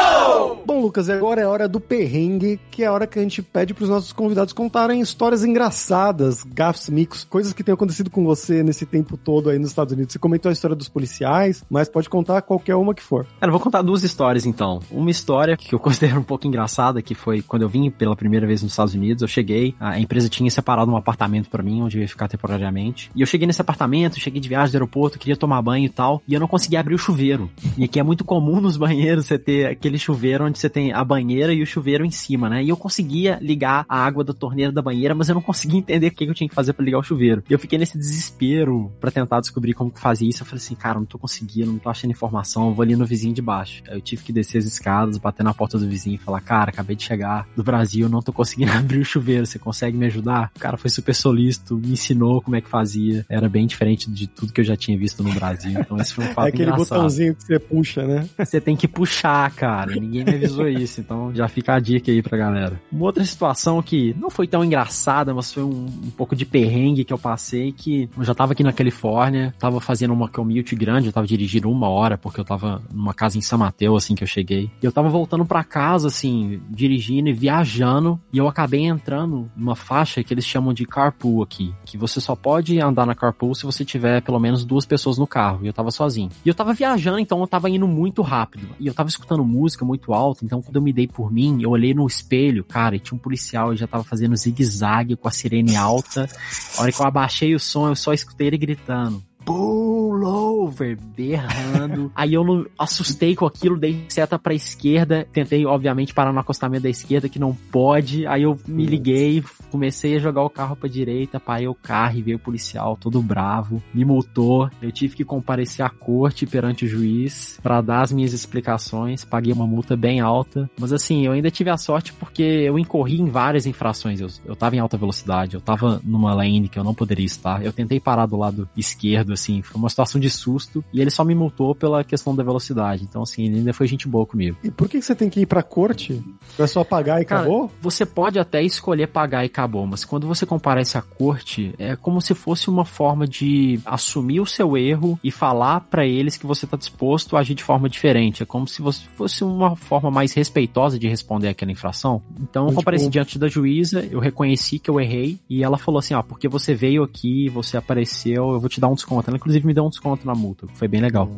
Lucas, 0.83 1.09
agora 1.09 1.39
é 1.39 1.47
hora 1.47 1.65
do 1.65 1.79
perrengue, 1.79 2.59
que 2.69 2.83
é 2.83 2.87
a 2.87 2.91
hora 2.91 3.07
que 3.07 3.17
a 3.17 3.21
gente 3.21 3.41
pede 3.41 3.73
para 3.73 3.85
os 3.85 3.89
nossos 3.89 4.11
convidados 4.11 4.51
contarem 4.51 4.99
histórias 4.99 5.41
engraçadas, 5.41 6.43
gafs, 6.43 6.89
micos, 6.89 7.23
coisas 7.23 7.53
que 7.53 7.63
tenham 7.63 7.75
acontecido 7.75 8.09
com 8.09 8.25
você 8.25 8.61
nesse 8.61 8.85
tempo 8.85 9.15
todo 9.15 9.49
aí 9.49 9.57
nos 9.57 9.69
Estados 9.69 9.93
Unidos. 9.93 10.11
Você 10.11 10.19
comentou 10.19 10.49
a 10.49 10.51
história 10.51 10.75
dos 10.75 10.89
policiais, 10.89 11.63
mas 11.69 11.87
pode 11.87 12.09
contar 12.09 12.41
qualquer 12.41 12.75
uma 12.75 12.93
que 12.93 13.01
for. 13.01 13.25
Cara, 13.39 13.47
eu 13.47 13.51
vou 13.51 13.61
contar 13.61 13.81
duas 13.81 14.03
histórias 14.03 14.45
então. 14.45 14.81
Uma 14.91 15.09
história 15.09 15.55
que 15.55 15.73
eu 15.73 15.79
considero 15.79 16.19
um 16.19 16.23
pouco 16.23 16.45
engraçada, 16.45 17.01
que 17.01 17.15
foi 17.15 17.41
quando 17.41 17.61
eu 17.61 17.69
vim 17.69 17.89
pela 17.89 18.13
primeira 18.13 18.45
vez 18.45 18.61
nos 18.61 18.73
Estados 18.73 18.93
Unidos, 18.93 19.21
eu 19.21 19.27
cheguei, 19.29 19.73
a 19.79 19.97
empresa 20.01 20.27
tinha 20.27 20.51
separado 20.51 20.91
um 20.91 20.97
apartamento 20.97 21.49
para 21.49 21.63
mim, 21.63 21.81
onde 21.81 21.97
eu 21.97 22.01
ia 22.01 22.09
ficar 22.09 22.27
temporariamente. 22.27 23.09
E 23.15 23.21
eu 23.21 23.25
cheguei 23.25 23.47
nesse 23.47 23.61
apartamento, 23.61 24.19
cheguei 24.19 24.41
de 24.41 24.49
viagem 24.49 24.73
do 24.73 24.75
aeroporto, 24.75 25.17
queria 25.17 25.37
tomar 25.37 25.61
banho 25.61 25.85
e 25.85 25.89
tal, 25.89 26.21
e 26.27 26.33
eu 26.33 26.41
não 26.41 26.47
conseguia 26.47 26.81
abrir 26.81 26.95
o 26.95 26.97
chuveiro. 26.97 27.49
E 27.77 27.85
aqui 27.85 28.01
é 28.01 28.03
muito 28.03 28.25
comum 28.25 28.59
nos 28.59 28.75
banheiros 28.75 29.27
você 29.27 29.39
ter 29.39 29.67
aquele 29.67 29.97
chuveiro 29.97 30.43
onde 30.45 30.59
você 30.59 30.72
tem 30.73 30.91
a 30.91 31.03
banheira 31.03 31.53
e 31.53 31.61
o 31.61 31.65
chuveiro 31.65 32.03
em 32.03 32.11
cima, 32.11 32.49
né? 32.49 32.63
E 32.63 32.69
eu 32.69 32.75
conseguia 32.77 33.37
ligar 33.41 33.85
a 33.87 34.03
água 34.03 34.23
da 34.23 34.33
torneira 34.33 34.71
da 34.71 34.81
banheira, 34.81 35.13
mas 35.15 35.29
eu 35.29 35.35
não 35.35 35.41
conseguia 35.41 35.79
entender 35.79 36.07
o 36.07 36.11
que 36.11 36.23
eu 36.25 36.33
tinha 36.33 36.49
que 36.49 36.55
fazer 36.55 36.73
para 36.73 36.83
ligar 36.83 36.97
o 36.99 37.03
chuveiro. 37.03 37.43
E 37.49 37.53
eu 37.53 37.59
fiquei 37.59 37.77
nesse 37.77 37.97
desespero 37.97 38.91
para 38.99 39.11
tentar 39.11 39.39
descobrir 39.39 39.73
como 39.73 39.91
que 39.91 39.99
fazia 39.99 40.27
isso. 40.27 40.41
Eu 40.41 40.45
falei 40.47 40.63
assim, 40.63 40.75
cara, 40.75 40.99
não 40.99 41.05
tô 41.05 41.17
conseguindo, 41.17 41.71
não 41.71 41.79
tô 41.79 41.89
achando 41.89 42.11
informação, 42.11 42.67
eu 42.67 42.73
vou 42.73 42.83
ali 42.83 42.95
no 42.95 43.05
vizinho 43.05 43.33
de 43.33 43.41
baixo. 43.41 43.83
Aí 43.87 43.95
eu 43.97 44.01
tive 44.01 44.23
que 44.23 44.33
descer 44.33 44.57
as 44.57 44.65
escadas, 44.65 45.17
bater 45.17 45.43
na 45.43 45.53
porta 45.53 45.77
do 45.77 45.87
vizinho 45.87 46.15
e 46.15 46.17
falar, 46.17 46.41
cara, 46.41 46.71
acabei 46.71 46.95
de 46.95 47.03
chegar 47.03 47.47
do 47.55 47.63
Brasil, 47.63 48.09
não 48.09 48.21
tô 48.21 48.33
conseguindo 48.33 48.71
abrir 48.73 48.99
o 48.99 49.05
chuveiro, 49.05 49.45
você 49.45 49.59
consegue 49.59 49.95
me 49.97 50.07
ajudar? 50.07 50.51
O 50.55 50.59
cara 50.59 50.77
foi 50.77 50.89
super 50.89 51.13
solícito, 51.13 51.77
me 51.77 51.91
ensinou 51.91 52.41
como 52.41 52.55
é 52.55 52.61
que 52.61 52.69
fazia. 52.69 53.25
Era 53.29 53.47
bem 53.47 53.67
diferente 53.67 54.09
de 54.09 54.27
tudo 54.27 54.51
que 54.51 54.61
eu 54.61 54.65
já 54.65 54.75
tinha 54.75 54.97
visto 54.97 55.23
no 55.23 55.31
Brasil. 55.33 55.79
Então 55.79 55.97
esse 55.97 56.13
foi 56.13 56.25
um 56.25 56.29
fato 56.29 56.45
É 56.45 56.49
aquele 56.49 56.63
engraçado. 56.63 56.89
botãozinho 56.89 57.35
que 57.35 57.43
você 57.43 57.59
puxa, 57.59 58.05
né? 58.07 58.27
Você 58.37 58.59
tem 58.59 58.75
que 58.75 58.87
puxar, 58.87 59.51
cara. 59.51 59.95
Ninguém 59.95 60.23
me 60.23 60.31
avisou 60.31 60.62
isso, 60.69 61.01
então 61.01 61.33
já 61.33 61.47
fica 61.47 61.73
a 61.73 61.79
dica 61.79 62.11
aí 62.11 62.21
pra 62.21 62.37
galera. 62.37 62.81
Uma 62.91 63.05
outra 63.05 63.23
situação 63.25 63.81
que 63.81 64.15
não 64.19 64.29
foi 64.29 64.47
tão 64.47 64.63
engraçada, 64.63 65.33
mas 65.33 65.53
foi 65.53 65.63
um, 65.63 65.85
um 65.85 66.11
pouco 66.11 66.35
de 66.35 66.45
perrengue 66.45 67.03
que 67.03 67.13
eu 67.13 67.17
passei, 67.17 67.71
que 67.71 68.09
eu 68.17 68.23
já 68.23 68.33
tava 68.33 68.53
aqui 68.53 68.63
na 68.63 68.73
Califórnia, 68.73 69.53
tava 69.59 69.79
fazendo 69.79 70.13
uma 70.13 70.27
commute 70.27 70.75
grande, 70.75 71.07
eu 71.07 71.13
tava 71.13 71.27
dirigindo 71.27 71.69
uma 71.69 71.87
hora, 71.87 72.17
porque 72.17 72.39
eu 72.39 72.45
tava 72.45 72.81
numa 72.91 73.13
casa 73.13 73.37
em 73.37 73.41
São 73.41 73.59
Mateus, 73.59 74.03
assim, 74.03 74.15
que 74.15 74.23
eu 74.23 74.27
cheguei. 74.27 74.69
E 74.81 74.85
eu 74.85 74.91
tava 74.91 75.09
voltando 75.09 75.45
para 75.45 75.63
casa, 75.63 76.07
assim, 76.07 76.61
dirigindo 76.69 77.29
e 77.29 77.33
viajando, 77.33 78.19
e 78.31 78.37
eu 78.37 78.47
acabei 78.47 78.85
entrando 78.85 79.49
numa 79.55 79.75
faixa 79.75 80.23
que 80.23 80.33
eles 80.33 80.45
chamam 80.45 80.73
de 80.73 80.85
carpool 80.85 81.43
aqui, 81.43 81.73
que 81.85 81.97
você 81.97 82.19
só 82.19 82.35
pode 82.35 82.79
andar 82.79 83.05
na 83.05 83.15
carpool 83.15 83.55
se 83.55 83.65
você 83.65 83.83
tiver 83.83 84.21
pelo 84.21 84.39
menos 84.39 84.65
duas 84.65 84.85
pessoas 84.85 85.17
no 85.17 85.27
carro, 85.27 85.59
e 85.63 85.67
eu 85.67 85.73
tava 85.73 85.91
sozinho. 85.91 86.29
E 86.45 86.49
eu 86.49 86.53
tava 86.53 86.73
viajando, 86.73 87.19
então 87.19 87.39
eu 87.39 87.47
tava 87.47 87.69
indo 87.69 87.87
muito 87.87 88.21
rápido, 88.21 88.67
e 88.79 88.87
eu 88.87 88.93
tava 88.93 89.09
escutando 89.09 89.43
música 89.43 89.85
muito 89.85 90.13
alta, 90.13 90.45
então 90.53 90.61
quando 90.61 90.75
eu 90.75 90.81
me 90.83 90.93
dei 90.93 91.07
por 91.07 91.31
mim, 91.31 91.63
eu 91.63 91.71
olhei 91.71 91.95
no 91.95 92.05
espelho, 92.05 92.63
cara, 92.63 92.95
e 92.95 92.99
tinha 92.99 93.15
um 93.15 93.19
policial 93.19 93.73
e 93.73 93.77
já 93.77 93.87
tava 93.87 94.03
fazendo 94.03 94.35
zigue-zague 94.35 95.15
com 95.15 95.27
a 95.27 95.31
sirene 95.31 95.75
alta. 95.75 96.29
A 96.77 96.81
hora 96.81 96.91
que 96.91 97.01
eu 97.01 97.05
abaixei 97.07 97.55
o 97.55 97.59
som, 97.59 97.87
eu 97.87 97.95
só 97.95 98.13
escutei 98.13 98.47
ele 98.47 98.57
gritando. 98.59 99.23
Pulo! 99.43 99.92
Over, 100.23 100.97
berrando. 101.15 102.11
Aí 102.15 102.33
eu 102.33 102.43
não 102.43 102.65
assustei 102.77 103.35
com 103.35 103.45
aquilo, 103.45 103.77
dei 103.77 104.05
seta 104.09 104.39
pra 104.39 104.53
esquerda, 104.53 105.27
tentei, 105.31 105.65
obviamente, 105.65 106.13
parar 106.13 106.33
no 106.33 106.39
acostamento 106.39 106.83
da 106.83 106.89
esquerda, 106.89 107.29
que 107.29 107.39
não 107.39 107.53
pode. 107.53 108.25
Aí 108.27 108.43
eu 108.43 108.59
me 108.67 108.85
liguei, 108.85 109.43
comecei 109.69 110.15
a 110.15 110.19
jogar 110.19 110.43
o 110.43 110.49
carro 110.49 110.75
pra 110.75 110.89
direita, 110.89 111.39
parei 111.39 111.67
o 111.67 111.75
carro 111.75 112.17
e 112.17 112.21
veio 112.21 112.37
o 112.37 112.39
policial 112.39 112.95
todo 112.95 113.21
bravo, 113.21 113.81
me 113.93 114.05
multou. 114.05 114.69
Eu 114.81 114.91
tive 114.91 115.15
que 115.15 115.25
comparecer 115.25 115.85
à 115.85 115.89
corte 115.89 116.45
perante 116.45 116.85
o 116.85 116.87
juiz 116.87 117.59
para 117.61 117.81
dar 117.81 118.01
as 118.01 118.11
minhas 118.11 118.33
explicações. 118.33 119.25
Paguei 119.25 119.51
uma 119.51 119.67
multa 119.67 119.95
bem 119.95 120.19
alta, 120.19 120.69
mas 120.79 120.93
assim, 120.93 121.25
eu 121.25 121.31
ainda 121.31 121.51
tive 121.51 121.69
a 121.69 121.77
sorte 121.77 122.13
porque 122.13 122.43
eu 122.43 122.77
incorri 122.79 123.19
em 123.19 123.29
várias 123.29 123.65
infrações. 123.65 124.19
Eu, 124.19 124.27
eu 124.45 124.55
tava 124.55 124.75
em 124.75 124.79
alta 124.79 124.97
velocidade, 124.97 125.55
eu 125.55 125.61
tava 125.61 126.01
numa 126.03 126.33
lane 126.33 126.69
que 126.69 126.79
eu 126.79 126.83
não 126.83 126.93
poderia 126.93 127.25
estar. 127.25 127.63
Eu 127.63 127.73
tentei 127.73 127.99
parar 127.99 128.25
do 128.25 128.37
lado 128.37 128.69
esquerdo, 128.75 129.33
assim, 129.33 129.61
foi 129.61 129.79
uma 129.79 129.89
situação 129.89 130.12
de 130.19 130.29
susto 130.29 130.83
e 130.93 131.01
ele 131.01 131.09
só 131.09 131.23
me 131.23 131.35
multou 131.35 131.73
pela 131.75 132.03
questão 132.03 132.35
da 132.35 132.43
velocidade. 132.43 133.03
Então, 133.03 133.23
assim, 133.23 133.45
ele 133.45 133.57
ainda 133.57 133.73
foi 133.73 133.87
gente 133.87 134.07
boa 134.07 134.25
comigo. 134.25 134.57
E 134.63 134.71
por 134.71 134.87
que 134.89 135.01
você 135.01 135.15
tem 135.15 135.29
que 135.29 135.41
ir 135.41 135.45
pra 135.45 135.63
corte? 135.63 136.21
É 136.57 136.67
só 136.67 136.83
pagar 136.83 137.21
e 137.21 137.25
Cara, 137.25 137.41
acabou? 137.41 137.71
Você 137.81 138.05
pode 138.05 138.39
até 138.39 138.61
escolher 138.63 139.07
pagar 139.07 139.43
e 139.43 139.47
acabou, 139.47 139.85
mas 139.87 140.03
quando 140.05 140.27
você 140.27 140.45
comparece 140.45 140.97
à 140.97 141.01
corte, 141.01 141.73
é 141.77 141.95
como 141.95 142.21
se 142.21 142.33
fosse 142.33 142.69
uma 142.69 142.85
forma 142.85 143.27
de 143.27 143.79
assumir 143.85 144.39
o 144.39 144.45
seu 144.45 144.77
erro 144.77 145.19
e 145.23 145.31
falar 145.31 145.81
pra 145.81 146.05
eles 146.05 146.37
que 146.37 146.45
você 146.45 146.65
tá 146.67 146.77
disposto 146.77 147.35
a 147.35 147.39
agir 147.39 147.55
de 147.55 147.63
forma 147.63 147.89
diferente. 147.89 148.43
É 148.43 148.45
como 148.45 148.67
se 148.67 148.81
você 148.81 149.01
fosse 149.15 149.43
uma 149.43 149.75
forma 149.75 150.09
mais 150.11 150.33
respeitosa 150.33 150.97
de 150.99 151.07
responder 151.07 151.47
aquela 151.49 151.71
infração. 151.71 152.21
Então 152.39 152.63
eu 152.63 152.69
Tipo- 152.69 152.81
compareci 152.81 153.09
diante 153.09 153.37
da 153.39 153.47
juíza, 153.47 154.05
eu 154.11 154.19
reconheci 154.19 154.79
que 154.79 154.89
eu 154.89 154.99
errei 154.99 155.39
e 155.49 155.63
ela 155.63 155.77
falou 155.77 155.99
assim: 155.99 156.13
"Ah, 156.13 156.23
porque 156.23 156.47
você 156.47 156.73
veio 156.73 157.03
aqui, 157.03 157.49
você 157.49 157.77
apareceu, 157.77 158.51
eu 158.53 158.59
vou 158.59 158.69
te 158.69 158.79
dar 158.79 158.87
um 158.87 158.93
desconto". 158.95 159.29
Ela 159.29 159.37
inclusive 159.37 159.65
me 159.65 159.73
deu 159.73 159.85
um 159.85 159.89
desconto 159.89 160.02
na 160.25 160.33
multa, 160.33 160.67
foi 160.73 160.87
bem 160.87 161.01
legal. 161.01 161.29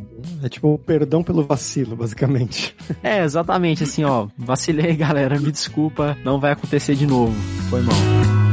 É 0.43 0.49
tipo 0.49 0.77
perdão 0.79 1.23
pelo 1.23 1.43
vacilo, 1.43 1.95
basicamente. 1.95 2.75
É, 3.03 3.23
exatamente 3.23 3.83
assim, 3.83 4.03
ó, 4.03 4.27
vacilei, 4.37 4.95
galera, 4.97 5.39
me 5.39 5.51
desculpa, 5.51 6.17
não 6.23 6.39
vai 6.39 6.51
acontecer 6.51 6.95
de 6.95 7.05
novo. 7.05 7.35
Foi 7.69 7.81
mal. 7.81 8.44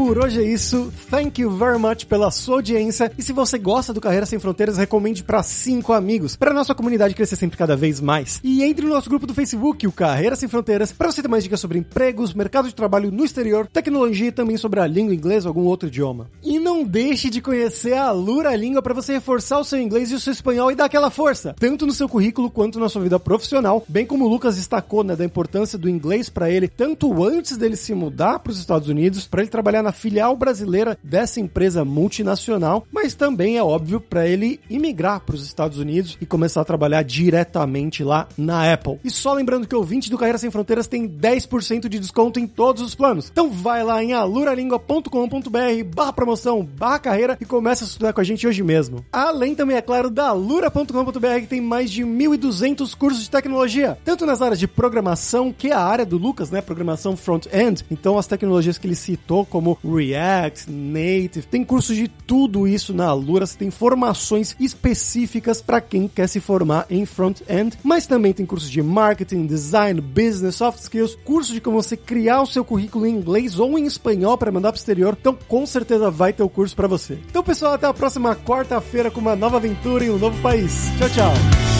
por 0.00 0.16
hoje 0.16 0.42
é 0.42 0.46
isso. 0.46 0.90
Thank 1.10 1.42
you 1.42 1.50
very 1.50 1.78
much 1.78 2.06
pela 2.06 2.30
sua 2.30 2.56
audiência. 2.56 3.12
E 3.18 3.22
se 3.22 3.34
você 3.34 3.58
gosta 3.58 3.92
do 3.92 4.00
Carreira 4.00 4.24
Sem 4.24 4.38
Fronteiras, 4.38 4.78
recomende 4.78 5.22
para 5.22 5.42
cinco 5.42 5.92
amigos, 5.92 6.36
para 6.36 6.54
nossa 6.54 6.74
comunidade 6.74 7.14
crescer 7.14 7.36
sempre 7.36 7.58
cada 7.58 7.76
vez 7.76 8.00
mais. 8.00 8.40
E 8.42 8.62
entre 8.62 8.86
no 8.86 8.94
nosso 8.94 9.10
grupo 9.10 9.26
do 9.26 9.34
Facebook, 9.34 9.86
o 9.86 9.92
Carreira 9.92 10.34
Sem 10.36 10.48
Fronteiras, 10.48 10.90
para 10.90 11.12
você 11.12 11.20
ter 11.20 11.28
mais 11.28 11.44
dicas 11.44 11.60
sobre 11.60 11.78
empregos, 11.78 12.32
mercado 12.32 12.66
de 12.66 12.74
trabalho 12.74 13.10
no 13.10 13.26
exterior, 13.26 13.66
tecnologia 13.66 14.28
e 14.28 14.32
também 14.32 14.56
sobre 14.56 14.80
a 14.80 14.86
língua 14.86 15.14
inglesa 15.14 15.48
ou 15.48 15.50
algum 15.50 15.68
outro 15.68 15.90
idioma. 15.90 16.30
E 16.42 16.58
não 16.58 16.82
deixe 16.82 17.28
de 17.28 17.42
conhecer 17.42 17.92
a 17.92 18.10
Lura 18.10 18.56
Língua 18.56 18.80
para 18.80 18.94
você 18.94 19.12
reforçar 19.12 19.58
o 19.58 19.64
seu 19.64 19.78
inglês 19.78 20.10
e 20.10 20.14
o 20.14 20.20
seu 20.20 20.32
espanhol 20.32 20.72
e 20.72 20.74
dar 20.74 20.86
aquela 20.86 21.10
força, 21.10 21.54
tanto 21.60 21.84
no 21.86 21.92
seu 21.92 22.08
currículo 22.08 22.50
quanto 22.50 22.80
na 22.80 22.88
sua 22.88 23.02
vida 23.02 23.20
profissional, 23.20 23.84
bem 23.86 24.06
como 24.06 24.24
o 24.24 24.28
Lucas 24.28 24.56
destacou, 24.56 25.04
né, 25.04 25.14
da 25.14 25.26
importância 25.26 25.76
do 25.78 25.90
inglês 25.90 26.30
para 26.30 26.50
ele, 26.50 26.68
tanto 26.68 27.22
antes 27.22 27.58
dele 27.58 27.76
se 27.76 27.92
mudar 27.92 28.38
para 28.38 28.50
os 28.50 28.58
Estados 28.58 28.88
Unidos, 28.88 29.26
para 29.26 29.42
ele 29.42 29.50
trabalhar 29.50 29.82
na 29.82 29.89
filial 29.92 30.36
brasileira 30.36 30.98
dessa 31.02 31.40
empresa 31.40 31.84
multinacional, 31.84 32.86
mas 32.92 33.14
também 33.14 33.56
é 33.56 33.62
óbvio 33.62 34.00
para 34.00 34.26
ele 34.26 34.60
imigrar 34.68 35.20
para 35.20 35.34
os 35.34 35.44
Estados 35.44 35.78
Unidos 35.78 36.16
e 36.20 36.26
começar 36.26 36.60
a 36.60 36.64
trabalhar 36.64 37.02
diretamente 37.02 38.02
lá 38.04 38.28
na 38.36 38.72
Apple. 38.72 38.98
E 39.04 39.10
só 39.10 39.32
lembrando 39.32 39.66
que 39.66 39.74
o 39.74 39.78
ouvinte 39.78 40.10
do 40.10 40.18
Carreira 40.18 40.38
Sem 40.38 40.50
Fronteiras 40.50 40.86
tem 40.86 41.08
10% 41.08 41.88
de 41.88 41.98
desconto 41.98 42.38
em 42.38 42.46
todos 42.46 42.82
os 42.82 42.94
planos. 42.94 43.28
Então 43.30 43.50
vai 43.50 43.82
lá 43.82 44.02
em 44.02 44.12
aluralingua.com.br 44.12 45.84
barra 45.94 46.12
promoção, 46.12 46.62
barra 46.64 46.98
carreira 46.98 47.38
e 47.40 47.44
começa 47.44 47.84
a 47.84 47.86
estudar 47.86 48.12
com 48.12 48.20
a 48.20 48.24
gente 48.24 48.46
hoje 48.46 48.62
mesmo. 48.62 49.04
Além 49.12 49.54
também, 49.54 49.76
é 49.76 49.82
claro, 49.82 50.10
da 50.10 50.28
alura.com.br 50.28 51.40
que 51.40 51.46
tem 51.46 51.60
mais 51.60 51.90
de 51.90 52.02
1.200 52.02 52.94
cursos 52.96 53.22
de 53.22 53.30
tecnologia, 53.30 53.98
tanto 54.04 54.26
nas 54.26 54.42
áreas 54.42 54.58
de 54.58 54.66
programação, 54.66 55.52
que 55.52 55.68
é 55.68 55.72
a 55.72 55.80
área 55.80 56.06
do 56.06 56.18
Lucas, 56.18 56.50
né, 56.50 56.60
programação 56.60 57.16
front-end, 57.16 57.84
então 57.90 58.18
as 58.18 58.26
tecnologias 58.26 58.78
que 58.78 58.86
ele 58.86 58.94
citou 58.94 59.44
como 59.44 59.78
React, 59.84 60.70
Native, 60.70 61.46
tem 61.46 61.64
cursos 61.64 61.96
de 61.96 62.08
tudo 62.08 62.66
isso 62.66 62.92
na 62.92 63.06
Alura, 63.06 63.46
você 63.46 63.56
tem 63.56 63.70
formações 63.70 64.54
específicas 64.58 65.60
para 65.62 65.80
quem 65.80 66.08
quer 66.08 66.28
se 66.28 66.40
formar 66.40 66.86
em 66.90 67.06
front-end, 67.06 67.78
mas 67.82 68.06
também 68.06 68.32
tem 68.32 68.46
cursos 68.46 68.70
de 68.70 68.82
marketing, 68.82 69.46
design, 69.46 70.00
business, 70.00 70.56
soft 70.56 70.80
skills, 70.80 71.16
curso 71.24 71.52
de 71.52 71.60
como 71.60 71.82
você 71.82 71.96
criar 71.96 72.42
o 72.42 72.46
seu 72.46 72.64
currículo 72.64 73.06
em 73.06 73.14
inglês 73.14 73.58
ou 73.58 73.78
em 73.78 73.86
espanhol 73.86 74.36
para 74.36 74.52
mandar 74.52 74.72
para 74.72 74.78
o 74.78 74.80
exterior. 74.80 75.16
Então, 75.18 75.36
com 75.48 75.66
certeza 75.66 76.10
vai 76.10 76.32
ter 76.32 76.42
o 76.42 76.48
curso 76.48 76.76
para 76.76 76.88
você. 76.88 77.18
Então, 77.28 77.42
pessoal, 77.42 77.74
até 77.74 77.86
a 77.86 77.94
próxima 77.94 78.36
quarta-feira 78.36 79.10
com 79.10 79.20
uma 79.20 79.36
nova 79.36 79.56
aventura 79.56 80.04
em 80.04 80.10
um 80.10 80.18
novo 80.18 80.40
país. 80.42 80.90
Tchau, 80.98 81.08
tchau. 81.10 81.79